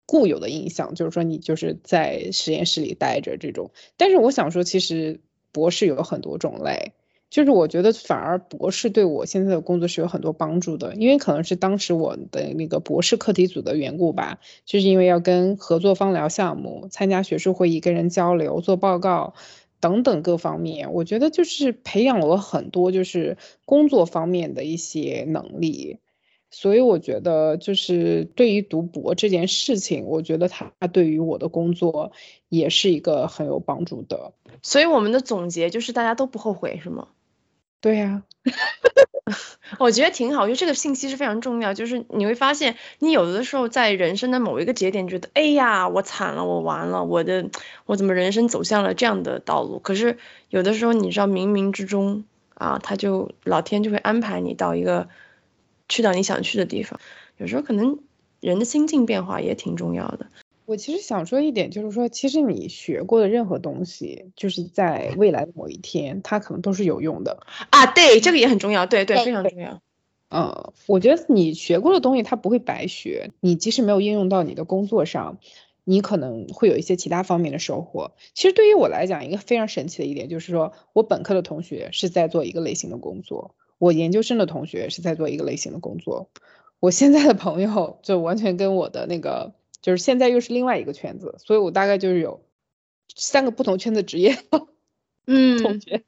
[0.06, 3.72] 固有的印象，就是说你就是在实验室里待着这种。
[3.98, 5.20] 但是我想说，其实
[5.52, 6.94] 博士有很多种类。
[7.30, 19.36] 就是我觉得反而博士对我现在的工作是有很多帮助的，因为可能是当时我的那个博士课题组的缘故吧，就是因为要跟合作方聊项目、参加学术会议、跟人交流、做报告
[19.80, 26.00] 等等各方面，我觉得就是培养了很多就是工作方面的一些能力。
[26.52, 32.12] 所以我觉得，就是对于读博这件事情，我觉得它对于我的工作
[32.50, 34.34] 也是一个很有帮助的。
[34.64, 37.10] 所以我们的总结就是大家都不后悔，是吗？
[37.82, 38.24] 对呀、
[39.80, 41.74] 我觉得挺好，我觉得这个信息是非常重要。
[41.74, 47.50] 就是你会发现，你有的时候在人生的某一个节点，觉得哎呀，我惨了，我完了，我的
[47.86, 49.80] 我怎么人生走向了这样的道路？
[49.80, 50.18] 可是
[50.50, 52.26] 有的时候，你知道冥冥之中
[52.56, 55.08] 啊，他就老天就会安排你到一个
[55.88, 57.00] 去到你想去的地方。
[57.38, 58.00] 有时候可能
[58.42, 60.28] 人的心境变化也挺重要的。
[60.70, 67.40] 我其实想说一点，就是说，其实你学过的任何东西，就是在未来的某一天，它可能都是有用的。
[67.72, 69.82] 啊，对，这个也很重要，对对，非常重要。
[70.30, 75.40] 嗯，我觉得你学过的东西它不会白学，你即使没有应用到你的工作上，
[75.86, 78.12] 你可能会有一些其他方面的收获。
[78.36, 86.30] 其实对于我来讲，一个非常神奇的一点就是说，我本科的同学是在做一个类型的工作，我研究生的同学是在做一个类型的工作，
[86.80, 92.44] 我现在的朋友就完全跟我的那个，就是现在又是另外一个圈子，所以我大概就是有
[93.16, 94.38] 三个不同圈子职业
[95.26, 96.04] 嗯同嗯， 学，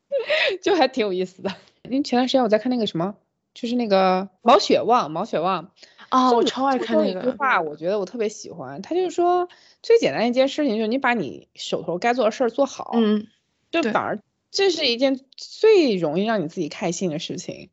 [0.61, 1.55] 就还挺有意思的。
[1.83, 3.15] 因为前段时间我在看那个什么，
[3.53, 5.71] 就是那个毛血旺，毛血旺。
[6.09, 7.31] 啊，就有我超爱看那个。
[7.37, 8.81] 话，我觉得我特别喜欢。
[8.81, 9.47] 他就是说，
[9.81, 13.27] 最简单一件事情就是你把你手头该做的事儿做好，嗯，
[13.71, 14.19] 就反而
[14.51, 17.69] 这是一件最容易让你自己开心的事情。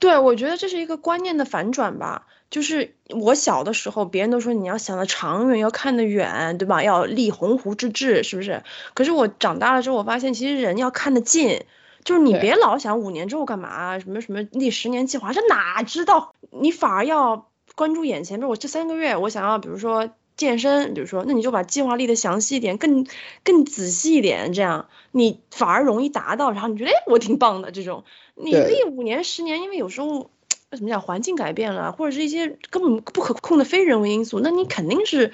[0.00, 2.26] 对，我觉得这是一个观念的反转吧。
[2.50, 6.82] 就是我小的时候，别人都说你要想的长远，要看得远，对吧？
[6.82, 8.64] 要立鸿鹄之志，是不是？
[8.94, 11.60] 可是我长大了之后，我发现其实人要看得近，
[12.02, 16.32] 就是你别老想五年之后干嘛，什么什么立十年计划，这哪知道？
[16.50, 17.46] 你反而要
[17.76, 23.06] 关注眼前，比如我这三个月，我想要，比如说健身，比如说，那你就把计划立得详细一点，更
[23.44, 28.02] 更仔细一点，这样你反而容易达到，然后你觉得，哎，我挺棒的这种。
[28.42, 30.30] 你可以五年、十年，因为有时候
[30.70, 35.32] 怎么讲，环境改变了，或者是一些根本不可控的非人为因素，那你肯定是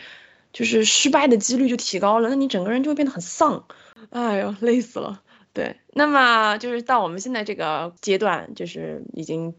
[0.52, 3.64] 就是失败的几率就提高了，那你整个人就会变得很丧。
[4.10, 5.22] 哎呦，累死了。
[5.52, 9.54] 对，那么就是到我们现在这个阶段，就是已经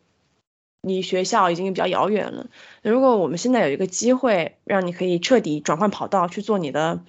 [0.81, 2.47] 离学校已经比较遥远了。
[2.83, 7.01] 如果我们现在有一个机会，让你可以彻底转换跑道去做你的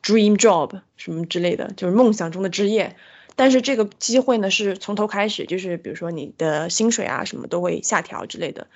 [0.00, 2.96] dream job 什么之类的，就是梦想中的职业。
[3.36, 8.66] 但是这个机会呢，是从头开始，就是比如说你的薪水啊什么都会下调之类的，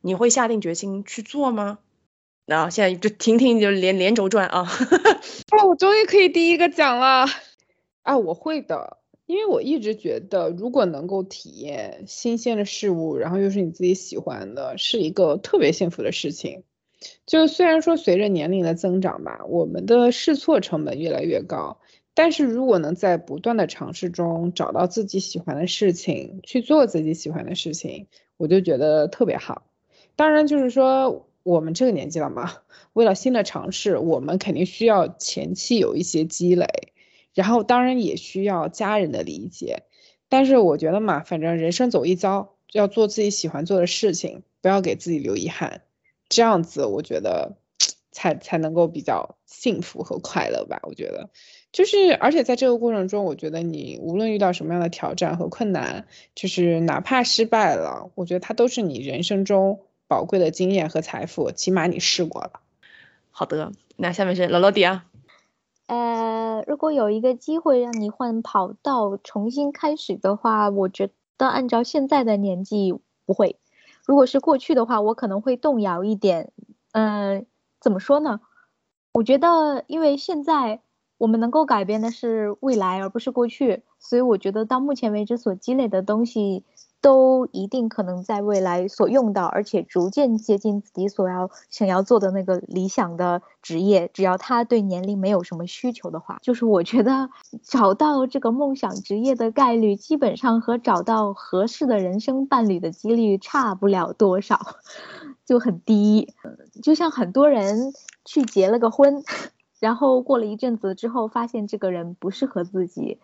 [0.00, 1.78] 你会下定决心去做吗？
[2.46, 4.66] 那、现在就听听就连连轴转啊，
[5.56, 7.26] 哦，我终于可以第一个讲了。
[8.02, 16.64] 啊，我会的，因为我一直觉得，如果能够体验新鲜的事物，然后又是你自己喜欢的，是一个特别幸福的事情。
[17.24, 21.79] 就虽然说随着年龄的增长吧，我们的试错成本越来越高，
[22.22, 29.62] 但是如果能在不断的尝试中找到自己喜欢的事情，去做自己喜欢的事情，我就觉得特别好。
[30.16, 32.52] 当然，就是说我们这个年纪了嘛，
[32.92, 36.92] 为了新的尝试，我们肯定需要前期有一些积累，
[37.32, 39.84] 然后当然也需要家人的理解。
[40.28, 45.80] 但是我觉得嘛，反正人生走一遭，要做自己喜欢做的事情，不要给自己留遗憾，
[46.28, 47.56] 这样子我觉得
[48.10, 50.80] 才才能够比较幸福和快乐吧。
[50.82, 51.30] 我觉得。
[51.72, 62.60] 就是，而且在这个过程中，我觉得你无论遇到什么样的挑战和困难，就是哪怕失败了，我觉得它都是你人生中宝贵的经验和财富，起码你试过了。
[63.30, 65.06] 好的，那下面是老老迪啊，
[65.86, 72.92] 呃，如果有一个机会让你换跑道重新开始的话，我觉得按照现在的年纪
[73.24, 73.60] 不会。
[74.04, 76.50] 如果是过去的话，我可能会动摇一点。
[76.90, 77.46] 嗯、
[77.80, 78.40] 怎么说呢？
[79.12, 80.82] 我觉得，因为现在
[81.18, 86.64] 我们能够改变的是未来，而不是过去，所以我觉得到目前为止所积累的东西，
[87.00, 94.10] 都一定可能在未来所用到，而且逐渐接近自己所要想要做的那个理想的职业。
[94.12, 97.30] 只要他对年龄没有什么需求的话，就是我觉得
[97.62, 104.76] 找到这个梦想职业的概率，基本上和找到合适的人生伴侣的几率差不了多少，
[105.46, 106.34] 就很低。
[106.82, 107.92] 就像很多人
[108.24, 109.22] 去结了个婚。
[109.78, 113.18] 然后过了一阵子之后，发现这个人不适合自己，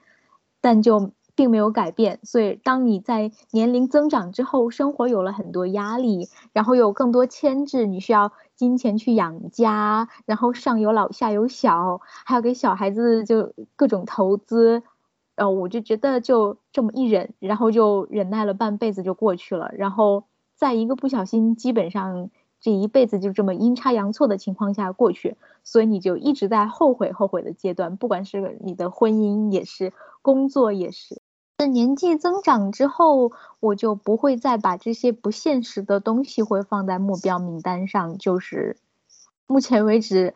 [0.62, 2.18] 但就并没有改变。
[2.24, 14.82] 所以，当你在年龄增长之后，生活有了很多压力，然后有更多牵制，你需要金钱去养家，然后上有老下有小，还要给小孩子就各种投资。
[15.36, 19.70] 呃，我就觉得就这么一忍，然后就忍耐了半辈子就过去了。
[19.76, 20.24] 然后
[20.54, 25.36] 在一个不小心，基本上这一辈子就这么阴差阳错的情况下过去。
[25.62, 31.20] 所以你就一直在后悔后悔的阶段，不管是你的婚姻也是，工作也是。
[31.56, 38.18] 等年纪增长之后，我就不会再把这些不现实的东西会放在目标名单上。
[38.18, 38.76] 就是
[39.46, 40.34] 目前为止，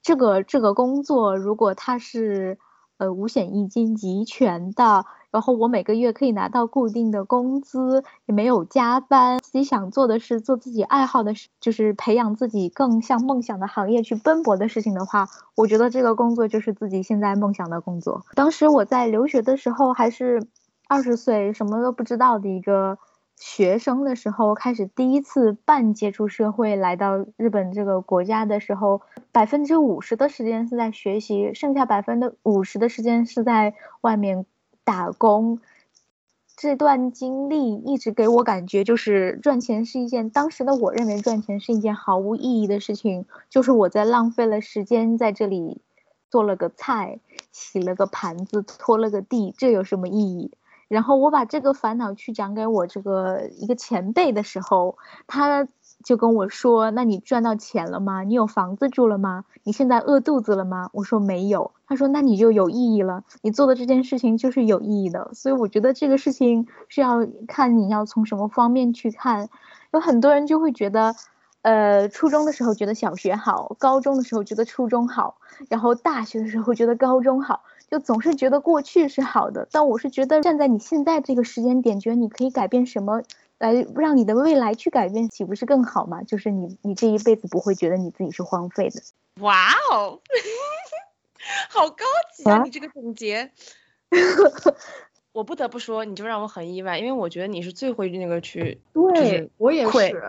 [0.00, 2.58] 这个这个工作如果它是
[2.98, 5.04] 呃五险一金齐全的。
[5.30, 15.26] 然后我每个月可以拿到固定的工资，也没有加班，自己想做的是做自己爱好的事，就是培养自己更向梦想的行业去奔波的事情的话，
[15.56, 18.24] 我觉得这个工作就是自己现在梦想的工作。
[18.36, 20.46] 当时我在留学的时候，还是
[20.86, 22.96] 二十岁，什么都不知道的一个
[23.36, 34.46] 学生的时候，开始第一次半接触社会，来到日本这个国家的时候，百分之五十的时间是在学习，剩下百分之五十的时间是在外面。
[34.86, 35.60] 打工
[36.58, 45.80] 这段经历一直给我感觉，就是赚钱是一件当时的我认为赚钱是一件毫无意义的事情，就是我在浪费了时间在这里
[46.30, 47.18] 做了个菜，
[47.50, 50.52] 洗了个盘子，拖了个地，这有什么意义？
[50.88, 55.66] 然后我把这个烦恼去讲给我这个一个前辈的时候，他
[56.02, 58.22] 就跟我说：“那你赚到钱了吗？
[58.22, 59.44] 你有房子住了吗？
[59.62, 61.72] 你现在饿肚子了吗？”我说没有。
[61.86, 69.48] 他说：“那你就有意义了，你做的这件事情就是有意义的。”所以我觉得这个事情是要看你要从什么方面去看。
[69.92, 71.14] 有很多人就会觉得，
[71.62, 75.38] 呃，初中的时候觉得小学好，高中的时候觉得初中好，
[75.70, 79.68] 然后大学的时候觉得高中好，就总是觉得过去是好的。
[79.70, 83.22] 但我是觉得站在你现在这个时间点，觉得你可以改变什么？
[83.58, 86.22] 来让你的未来去改变，岂不是更好吗？
[86.24, 89.00] 就是你，你这一辈子不会觉得你自己是荒废的。
[89.40, 90.20] 哇哦，
[91.70, 92.04] 好高
[92.34, 92.56] 级啊！
[92.56, 93.52] 啊你这个总结，
[95.32, 100.20] 我不得不说，你就让我很意外，因为我觉得你是最会那个去，对我也是，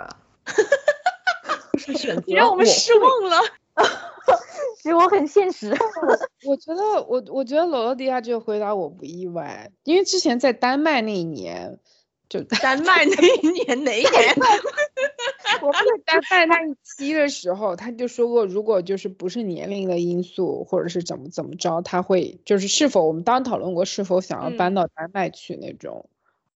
[1.74, 3.40] 就是选择你让我们失望了。
[4.86, 5.76] 其实我很现实。
[6.46, 11.80] 我觉得我我觉得罗罗迪亚这个回答我不意外，因为之前在丹麦那一年，
[12.30, 14.14] 就丹麦那一年哪一年？
[15.64, 26.08] 我在丹麦那一期的时候，他就说过，如果就是不是年龄的因素，或者是怎么怎么着，他会就是是否我们当时讨论过是否想要搬嗯到丹麦去那种。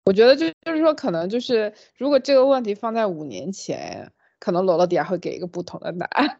[0.05, 6.39] 我觉得就就是说，可能就是如果这个问题放在五年前，可能罗罗迪亚会给一个不同的答案。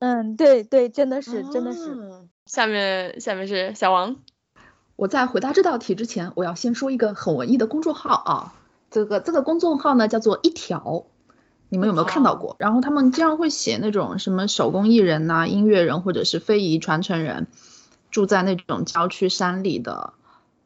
[0.00, 1.92] 嗯，对对，真的是，真的是。
[1.92, 2.26] 哦。
[2.46, 4.16] 下面下面是小王，
[4.96, 8.54] 我在回答这道题之前，我要先说一个很文艺的公众号啊，
[8.90, 11.04] 这个这个公众号呢叫做一条，
[11.68, 12.56] 你们有没有看到过？
[12.58, 17.46] 然后他们经常会写那种什么手工艺人呐、音乐人或者是非遗传承人，
[18.10, 20.14] 住在那种郊区山里的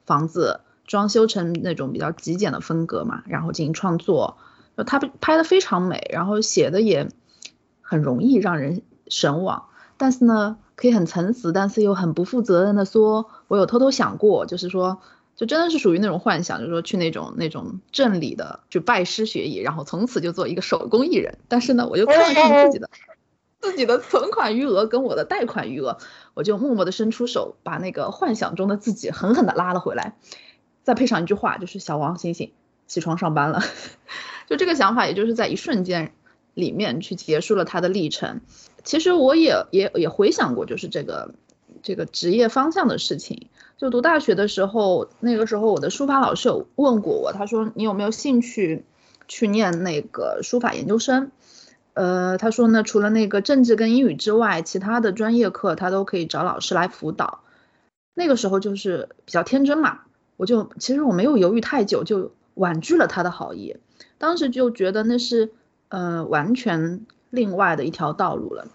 [0.07, 4.39] 房子，装修成那种比较极简的风格嘛，然后进行创作。
[4.78, 7.09] 就他拍的非常美，然后写的也
[7.82, 9.66] 很容易让人神往。
[9.96, 15.00] 但是呢，可以很诚实，但是又很不负责任的说，我有偷偷想过，就是说，
[15.36, 21.38] 就真的是属于那种幻想，就是说去那种那种镇里的去拜师学艺，然后从此就做一个手工艺人。
[21.48, 22.90] 但是呢，我就看了看自己的
[23.61, 25.98] 自己的存款余额跟我的贷款余额，
[26.34, 30.16] 我就默默的伸出手，把那个幻想中的自己狠狠的拉了回来。
[30.82, 32.52] 再配上一句话，就是小王醒醒，
[32.86, 33.62] 起床上班了。
[34.50, 36.12] 就这个想法，也就是在一瞬间
[36.55, 38.40] 里面去结束了他的历程。
[38.82, 41.34] 其实我也也也回想过，就是这个
[41.82, 43.48] 这个职业方向的事情。
[43.76, 48.84] 就读大学的时候，那个时候我的书法老师有问过我，他说你有没有兴趣
[49.26, 51.30] 去念那个书法研究生？
[51.94, 57.40] 呃，他说呢，除了那个政治跟英语之外，其他的专业课他都可以找老师来辅导。
[58.14, 60.00] 那个时候就是比较天真嘛，
[60.36, 63.76] 我就其实我没有犹豫太久，就婉拒了他的好意。
[64.18, 65.52] 当时就觉得那是
[65.89, 68.68] 呃完全另外的一条道路了，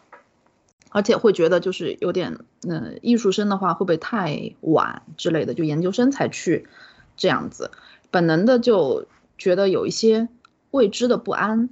[0.90, 6.68] 而且会觉得就是有点呃艺术生的话会不会太晚之类的，就研究生才去
[7.18, 7.72] 这样子，
[8.12, 9.06] 本能的就
[9.38, 10.30] 觉得有一些
[10.72, 11.70] 未知的不安。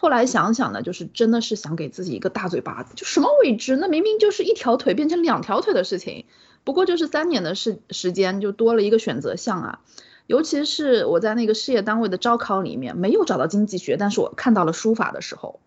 [0.00, 3.76] 后来想想呢，就是真的是想给自己一个大嘴巴子，就什么未知？
[3.76, 6.24] 那明明就是一条腿变成两条腿的事情，
[6.62, 9.80] 不过就是三年的时时间就多了一个选择项啊。
[10.28, 15.58] 尤其是我在那个事业单位的招考里面没有找到经济学，但是我看到了书法的时候，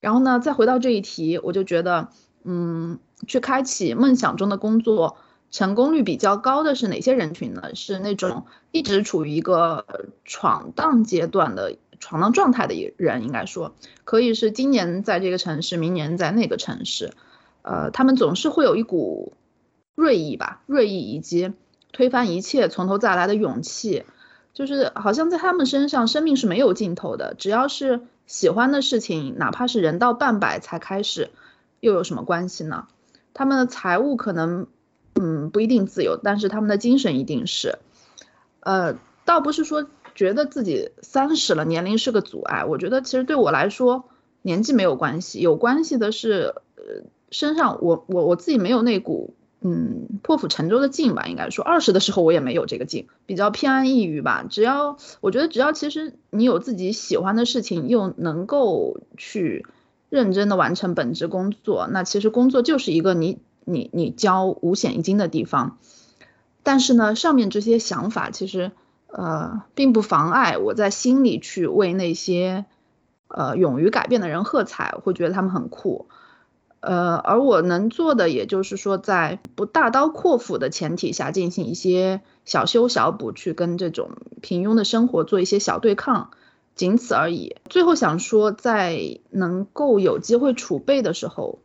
[0.00, 2.08] 然后呢，再回到这一题，我就觉得，
[2.42, 2.98] 嗯，
[3.28, 5.18] 去开启梦想中的工作，
[5.50, 7.74] 成功率比较高的是哪些人群呢？
[7.74, 9.84] 是那种一直处于一个
[10.24, 11.76] 闯荡阶段的。
[11.98, 13.74] 闯荡状态的人，应该说
[14.04, 17.14] 可以是今年在这个城市，明年在那个城市，
[17.62, 19.32] 呃，他们总是会有一股
[19.94, 21.54] 锐意吧，锐意以及
[21.96, 24.04] 推翻一切、从头再来的勇气，
[24.52, 27.34] 就是好像在他们身上，生命是没有尽头的。
[27.38, 31.30] 只要是喜欢的事情，哪怕是人到半百才开始，
[31.80, 32.86] 又有什么关系呢？
[33.32, 34.66] 他们的财务可能，
[35.14, 37.78] 嗯，不一定自由，但是他们的精神一定是，
[38.60, 39.86] 呃，倒不是说。
[40.14, 42.64] 觉得自己三十了，年龄是个阻碍。
[42.64, 44.08] 我觉得其实对我来说，
[44.40, 51.26] 年纪没有关系，有关系的是，呃，身上我我我自己没有那股嗯破釜沉舟的劲吧。
[51.26, 54.44] 应该说，二十的时候我也没有这个劲，比较偏安一隅吧。
[54.48, 59.66] 只要我觉得，只要其实你有自己喜欢的事情，又能够去
[60.08, 65.78] 认真的完成本职工作，那其实工作就是一个你你你交五险一金的地方。
[66.62, 68.72] 但是呢，上面这些想法其实。
[69.08, 72.66] 呃，并不妨碍我在心里去为那些
[73.28, 76.08] 呃勇于改变的人喝彩，会觉得他们很酷。
[76.86, 84.10] 呃，而我能做的，也就是说，在不大刀阔斧的前提下，进行一些小修小补，去跟这种
[84.40, 86.30] 平庸的生活做一些小对抗，
[86.76, 87.56] 仅此而已。
[87.68, 91.58] 最后想说，在能够有机会储备的时候，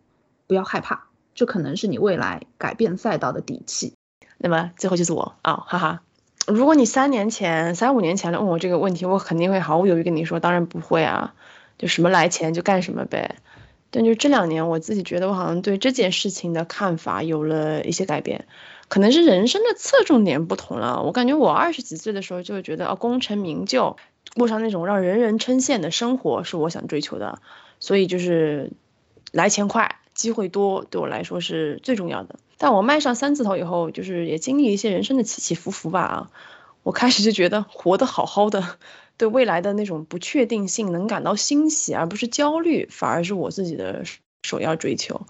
[0.48, 1.04] 不要害怕，
[1.36, 3.94] 这可能是你未来改变赛道的底气。
[4.40, 6.02] 那么最后就是我啊，哈哈。
[6.48, 11.36] 如果你三年前、三五年前来问我这个问题，我肯定会毫不犹豫跟你说，当然不会啊，
[11.78, 13.36] 就什么来钱就干什么呗。
[13.92, 18.48] 但就这两年，我自己觉得我好像对这件事情的看法有了一些改变，
[18.88, 21.04] 可能是人生的侧重点不同了。
[21.04, 23.98] 我感觉我二十几岁的时候就会觉得，啊，功成名就，
[24.36, 27.40] 过上那种让人人称羡的生活是我想追求的，
[27.80, 28.72] 所以就是
[29.32, 29.98] 来钱快。
[30.14, 36.30] 机会多对我来说是最重要的，但我迈上三字头以后，就是也经历一些人生的起起伏伏吧啊，
[36.84, 38.62] 我开始就觉得活得好好的，
[39.22, 44.04] 对未来的那种不确定性能感到欣喜，而不是焦虑，反而是我自己的
[44.42, 45.28] 首要追求。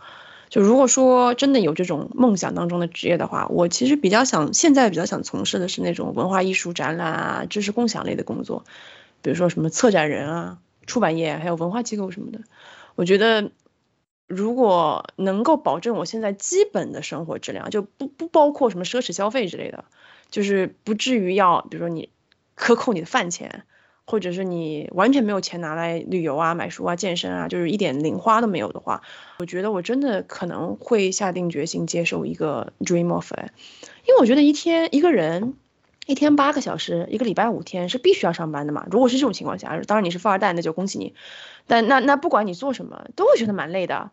[0.47, 8.63] 就如果说真的有这种梦想当中的职业的话，我其实比较想现在比较想从事的是那种文化艺术展览啊、知识共享类的工作，
[9.21, 12.39] 比如说什么策展人啊、出版业还有文化机构什么的，
[12.95, 13.51] 我觉得。
[14.27, 19.83] 如果能够保证我现在基本的生活质量，就不不包括什么奢侈消费之类的，
[20.29, 22.07] 就是不至于要，比如说你
[22.55, 23.65] 克扣你的饭钱，
[24.07, 29.01] 或者是你完全没有钱拿来旅游啊、买书啊、健身啊，就是一点零花都没有的话，
[29.39, 33.29] 我觉得我真的可能会下定决心接受一个 dream off
[34.05, 35.53] 因为我觉得一天一个人
[36.07, 38.87] 一天八个小时，一个礼拜五天是必须要上班的嘛。
[38.89, 41.13] 如果是这种情况下，当然你是富二代，那就恭喜你。
[41.67, 44.09] 但那那不管你做什么，都会觉得蛮累的。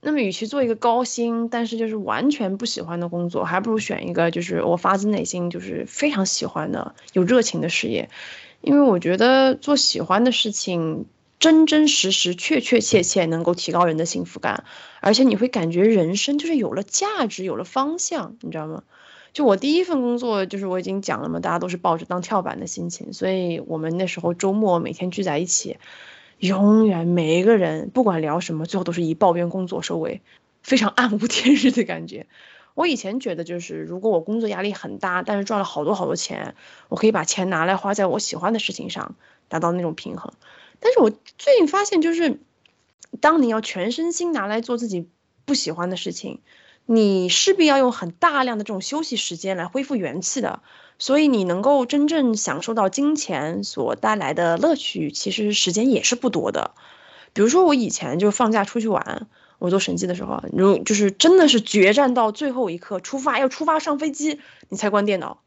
[0.00, 8.08] 那么，与其做一个高薪但是就是完全不喜欢的工作，还不如选一个就是我发自内心就是非常喜欢的、有热情的事业。
[8.60, 11.06] 因为我觉得做喜欢的事情，
[11.38, 14.64] 真真实实、确确切切能够提高人的幸福感，
[15.00, 18.82] 而且你会感觉人生就是有了价值、有了方向，你知道吗？
[19.32, 25.76] 就我第一份工作，就是我已经讲了嘛，大家都是抱着当跳板的心情，所以我们那时候周末每天聚在一起。
[26.38, 30.22] 永远每一个人不管聊什么，最后都是以抱怨工作收尾。
[30.62, 32.26] 非常暗无天日的感觉。
[32.78, 36.54] 我以前觉得就是如果我工作压力很大，但是赚了好多好多钱，
[36.88, 39.16] 我可以把钱拿来花在我喜欢的事情上，
[39.48, 40.32] 达到那种平衡。
[40.78, 42.38] 但是我最近发现就是，
[43.20, 45.08] 当你要全身心拿来做自己
[45.44, 46.38] 不喜欢的事情，
[46.86, 50.62] 你势必要用很大量的这种休息时间来恢复元气的。
[51.00, 56.70] 所以你能够真正享受到金钱所带来的乐趣，其实时间也是不多的。
[57.32, 59.26] 比如说我以前就放假出去玩，
[59.58, 65.40] 我做审计的时候，如就是真的是决战到最后一刻，出发要出发上飞机，你才关电脑。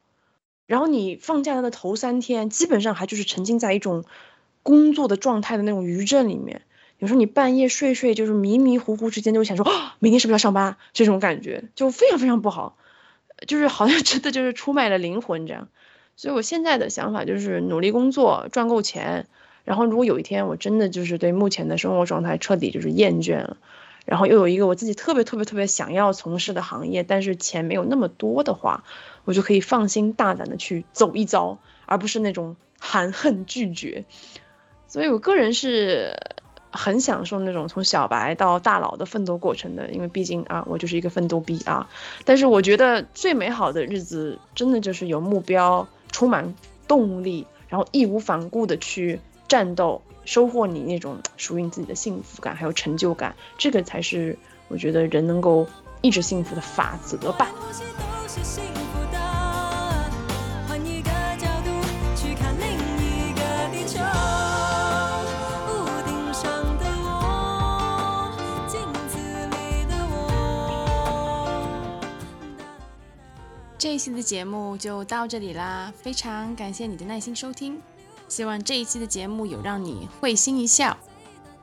[0.68, 4.05] 然后你放假的头三天，基本上还就是沉浸在一种
[4.64, 6.62] 工作的状态的那种余震里面。
[6.99, 10.78] 有时候你半夜睡睡，就是迷迷糊糊之间就会想说，啊，明天是不是要上班？
[10.93, 12.78] 这种感觉就非常非常不好。
[13.47, 15.68] 就是好像真的就是出卖了灵魂这样，
[16.16, 19.26] 所以我现在的想法就是努力工作赚够钱，
[19.66, 23.57] 然后如果有一天我真的就是对目前的生活状态彻底就是厌倦了，
[24.12, 28.84] 然后又有一个我自己特别特别特别想要从事的行业，但是钱没有那么多的话，
[29.24, 34.03] 我就可以放心大胆的去走一遭，而不是那种含恨拒绝。
[34.89, 36.18] 所以我个人是。
[36.74, 41.89] 很享受那种从小白到大佬的奋斗过程的，因为毕竟啊，我就是一个奋斗逼啊。
[42.24, 46.55] 但是我觉得最美好的日子，真的就是有目标、充满
[46.88, 53.36] 动力，然后义无反顾的去战斗，收获你那种属于你自己的幸福感，还有成就感。
[53.57, 55.67] 这个才是我觉得人能够
[56.01, 57.49] 一直幸福的法则吧。
[73.78, 77.82] 这一期的节目就到这里啦，非常感谢你的耐心收听，
[78.32, 80.95] 希望这一期的节目有让你会心一笑。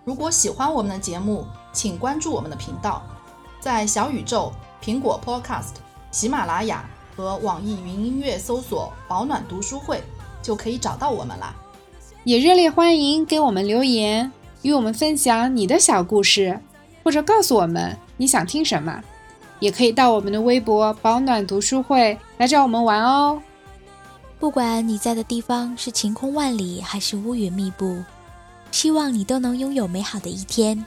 [0.04, 3.02] 如果喜欢我们的节目，请关注我们的频道，
[3.58, 4.52] 在小宇宙、
[4.84, 5.76] 苹果 Podcast、
[6.10, 6.84] 喜马拉雅
[7.16, 10.02] 和网易云音乐搜索“保暖读书会”
[10.44, 11.54] 就可以找到我们啦。
[12.22, 16.60] 也热烈欢迎给我们留言，与我们分享你的小故事，
[17.02, 19.02] 或者告诉我们你想听什么。
[19.58, 23.40] 也可以到我们的微博“保暖读书会”来找我们玩哦。
[24.38, 28.02] 不管你在的地方是晴空万里还是乌云密布，
[28.70, 30.84] 希望你都能拥有美好的一天。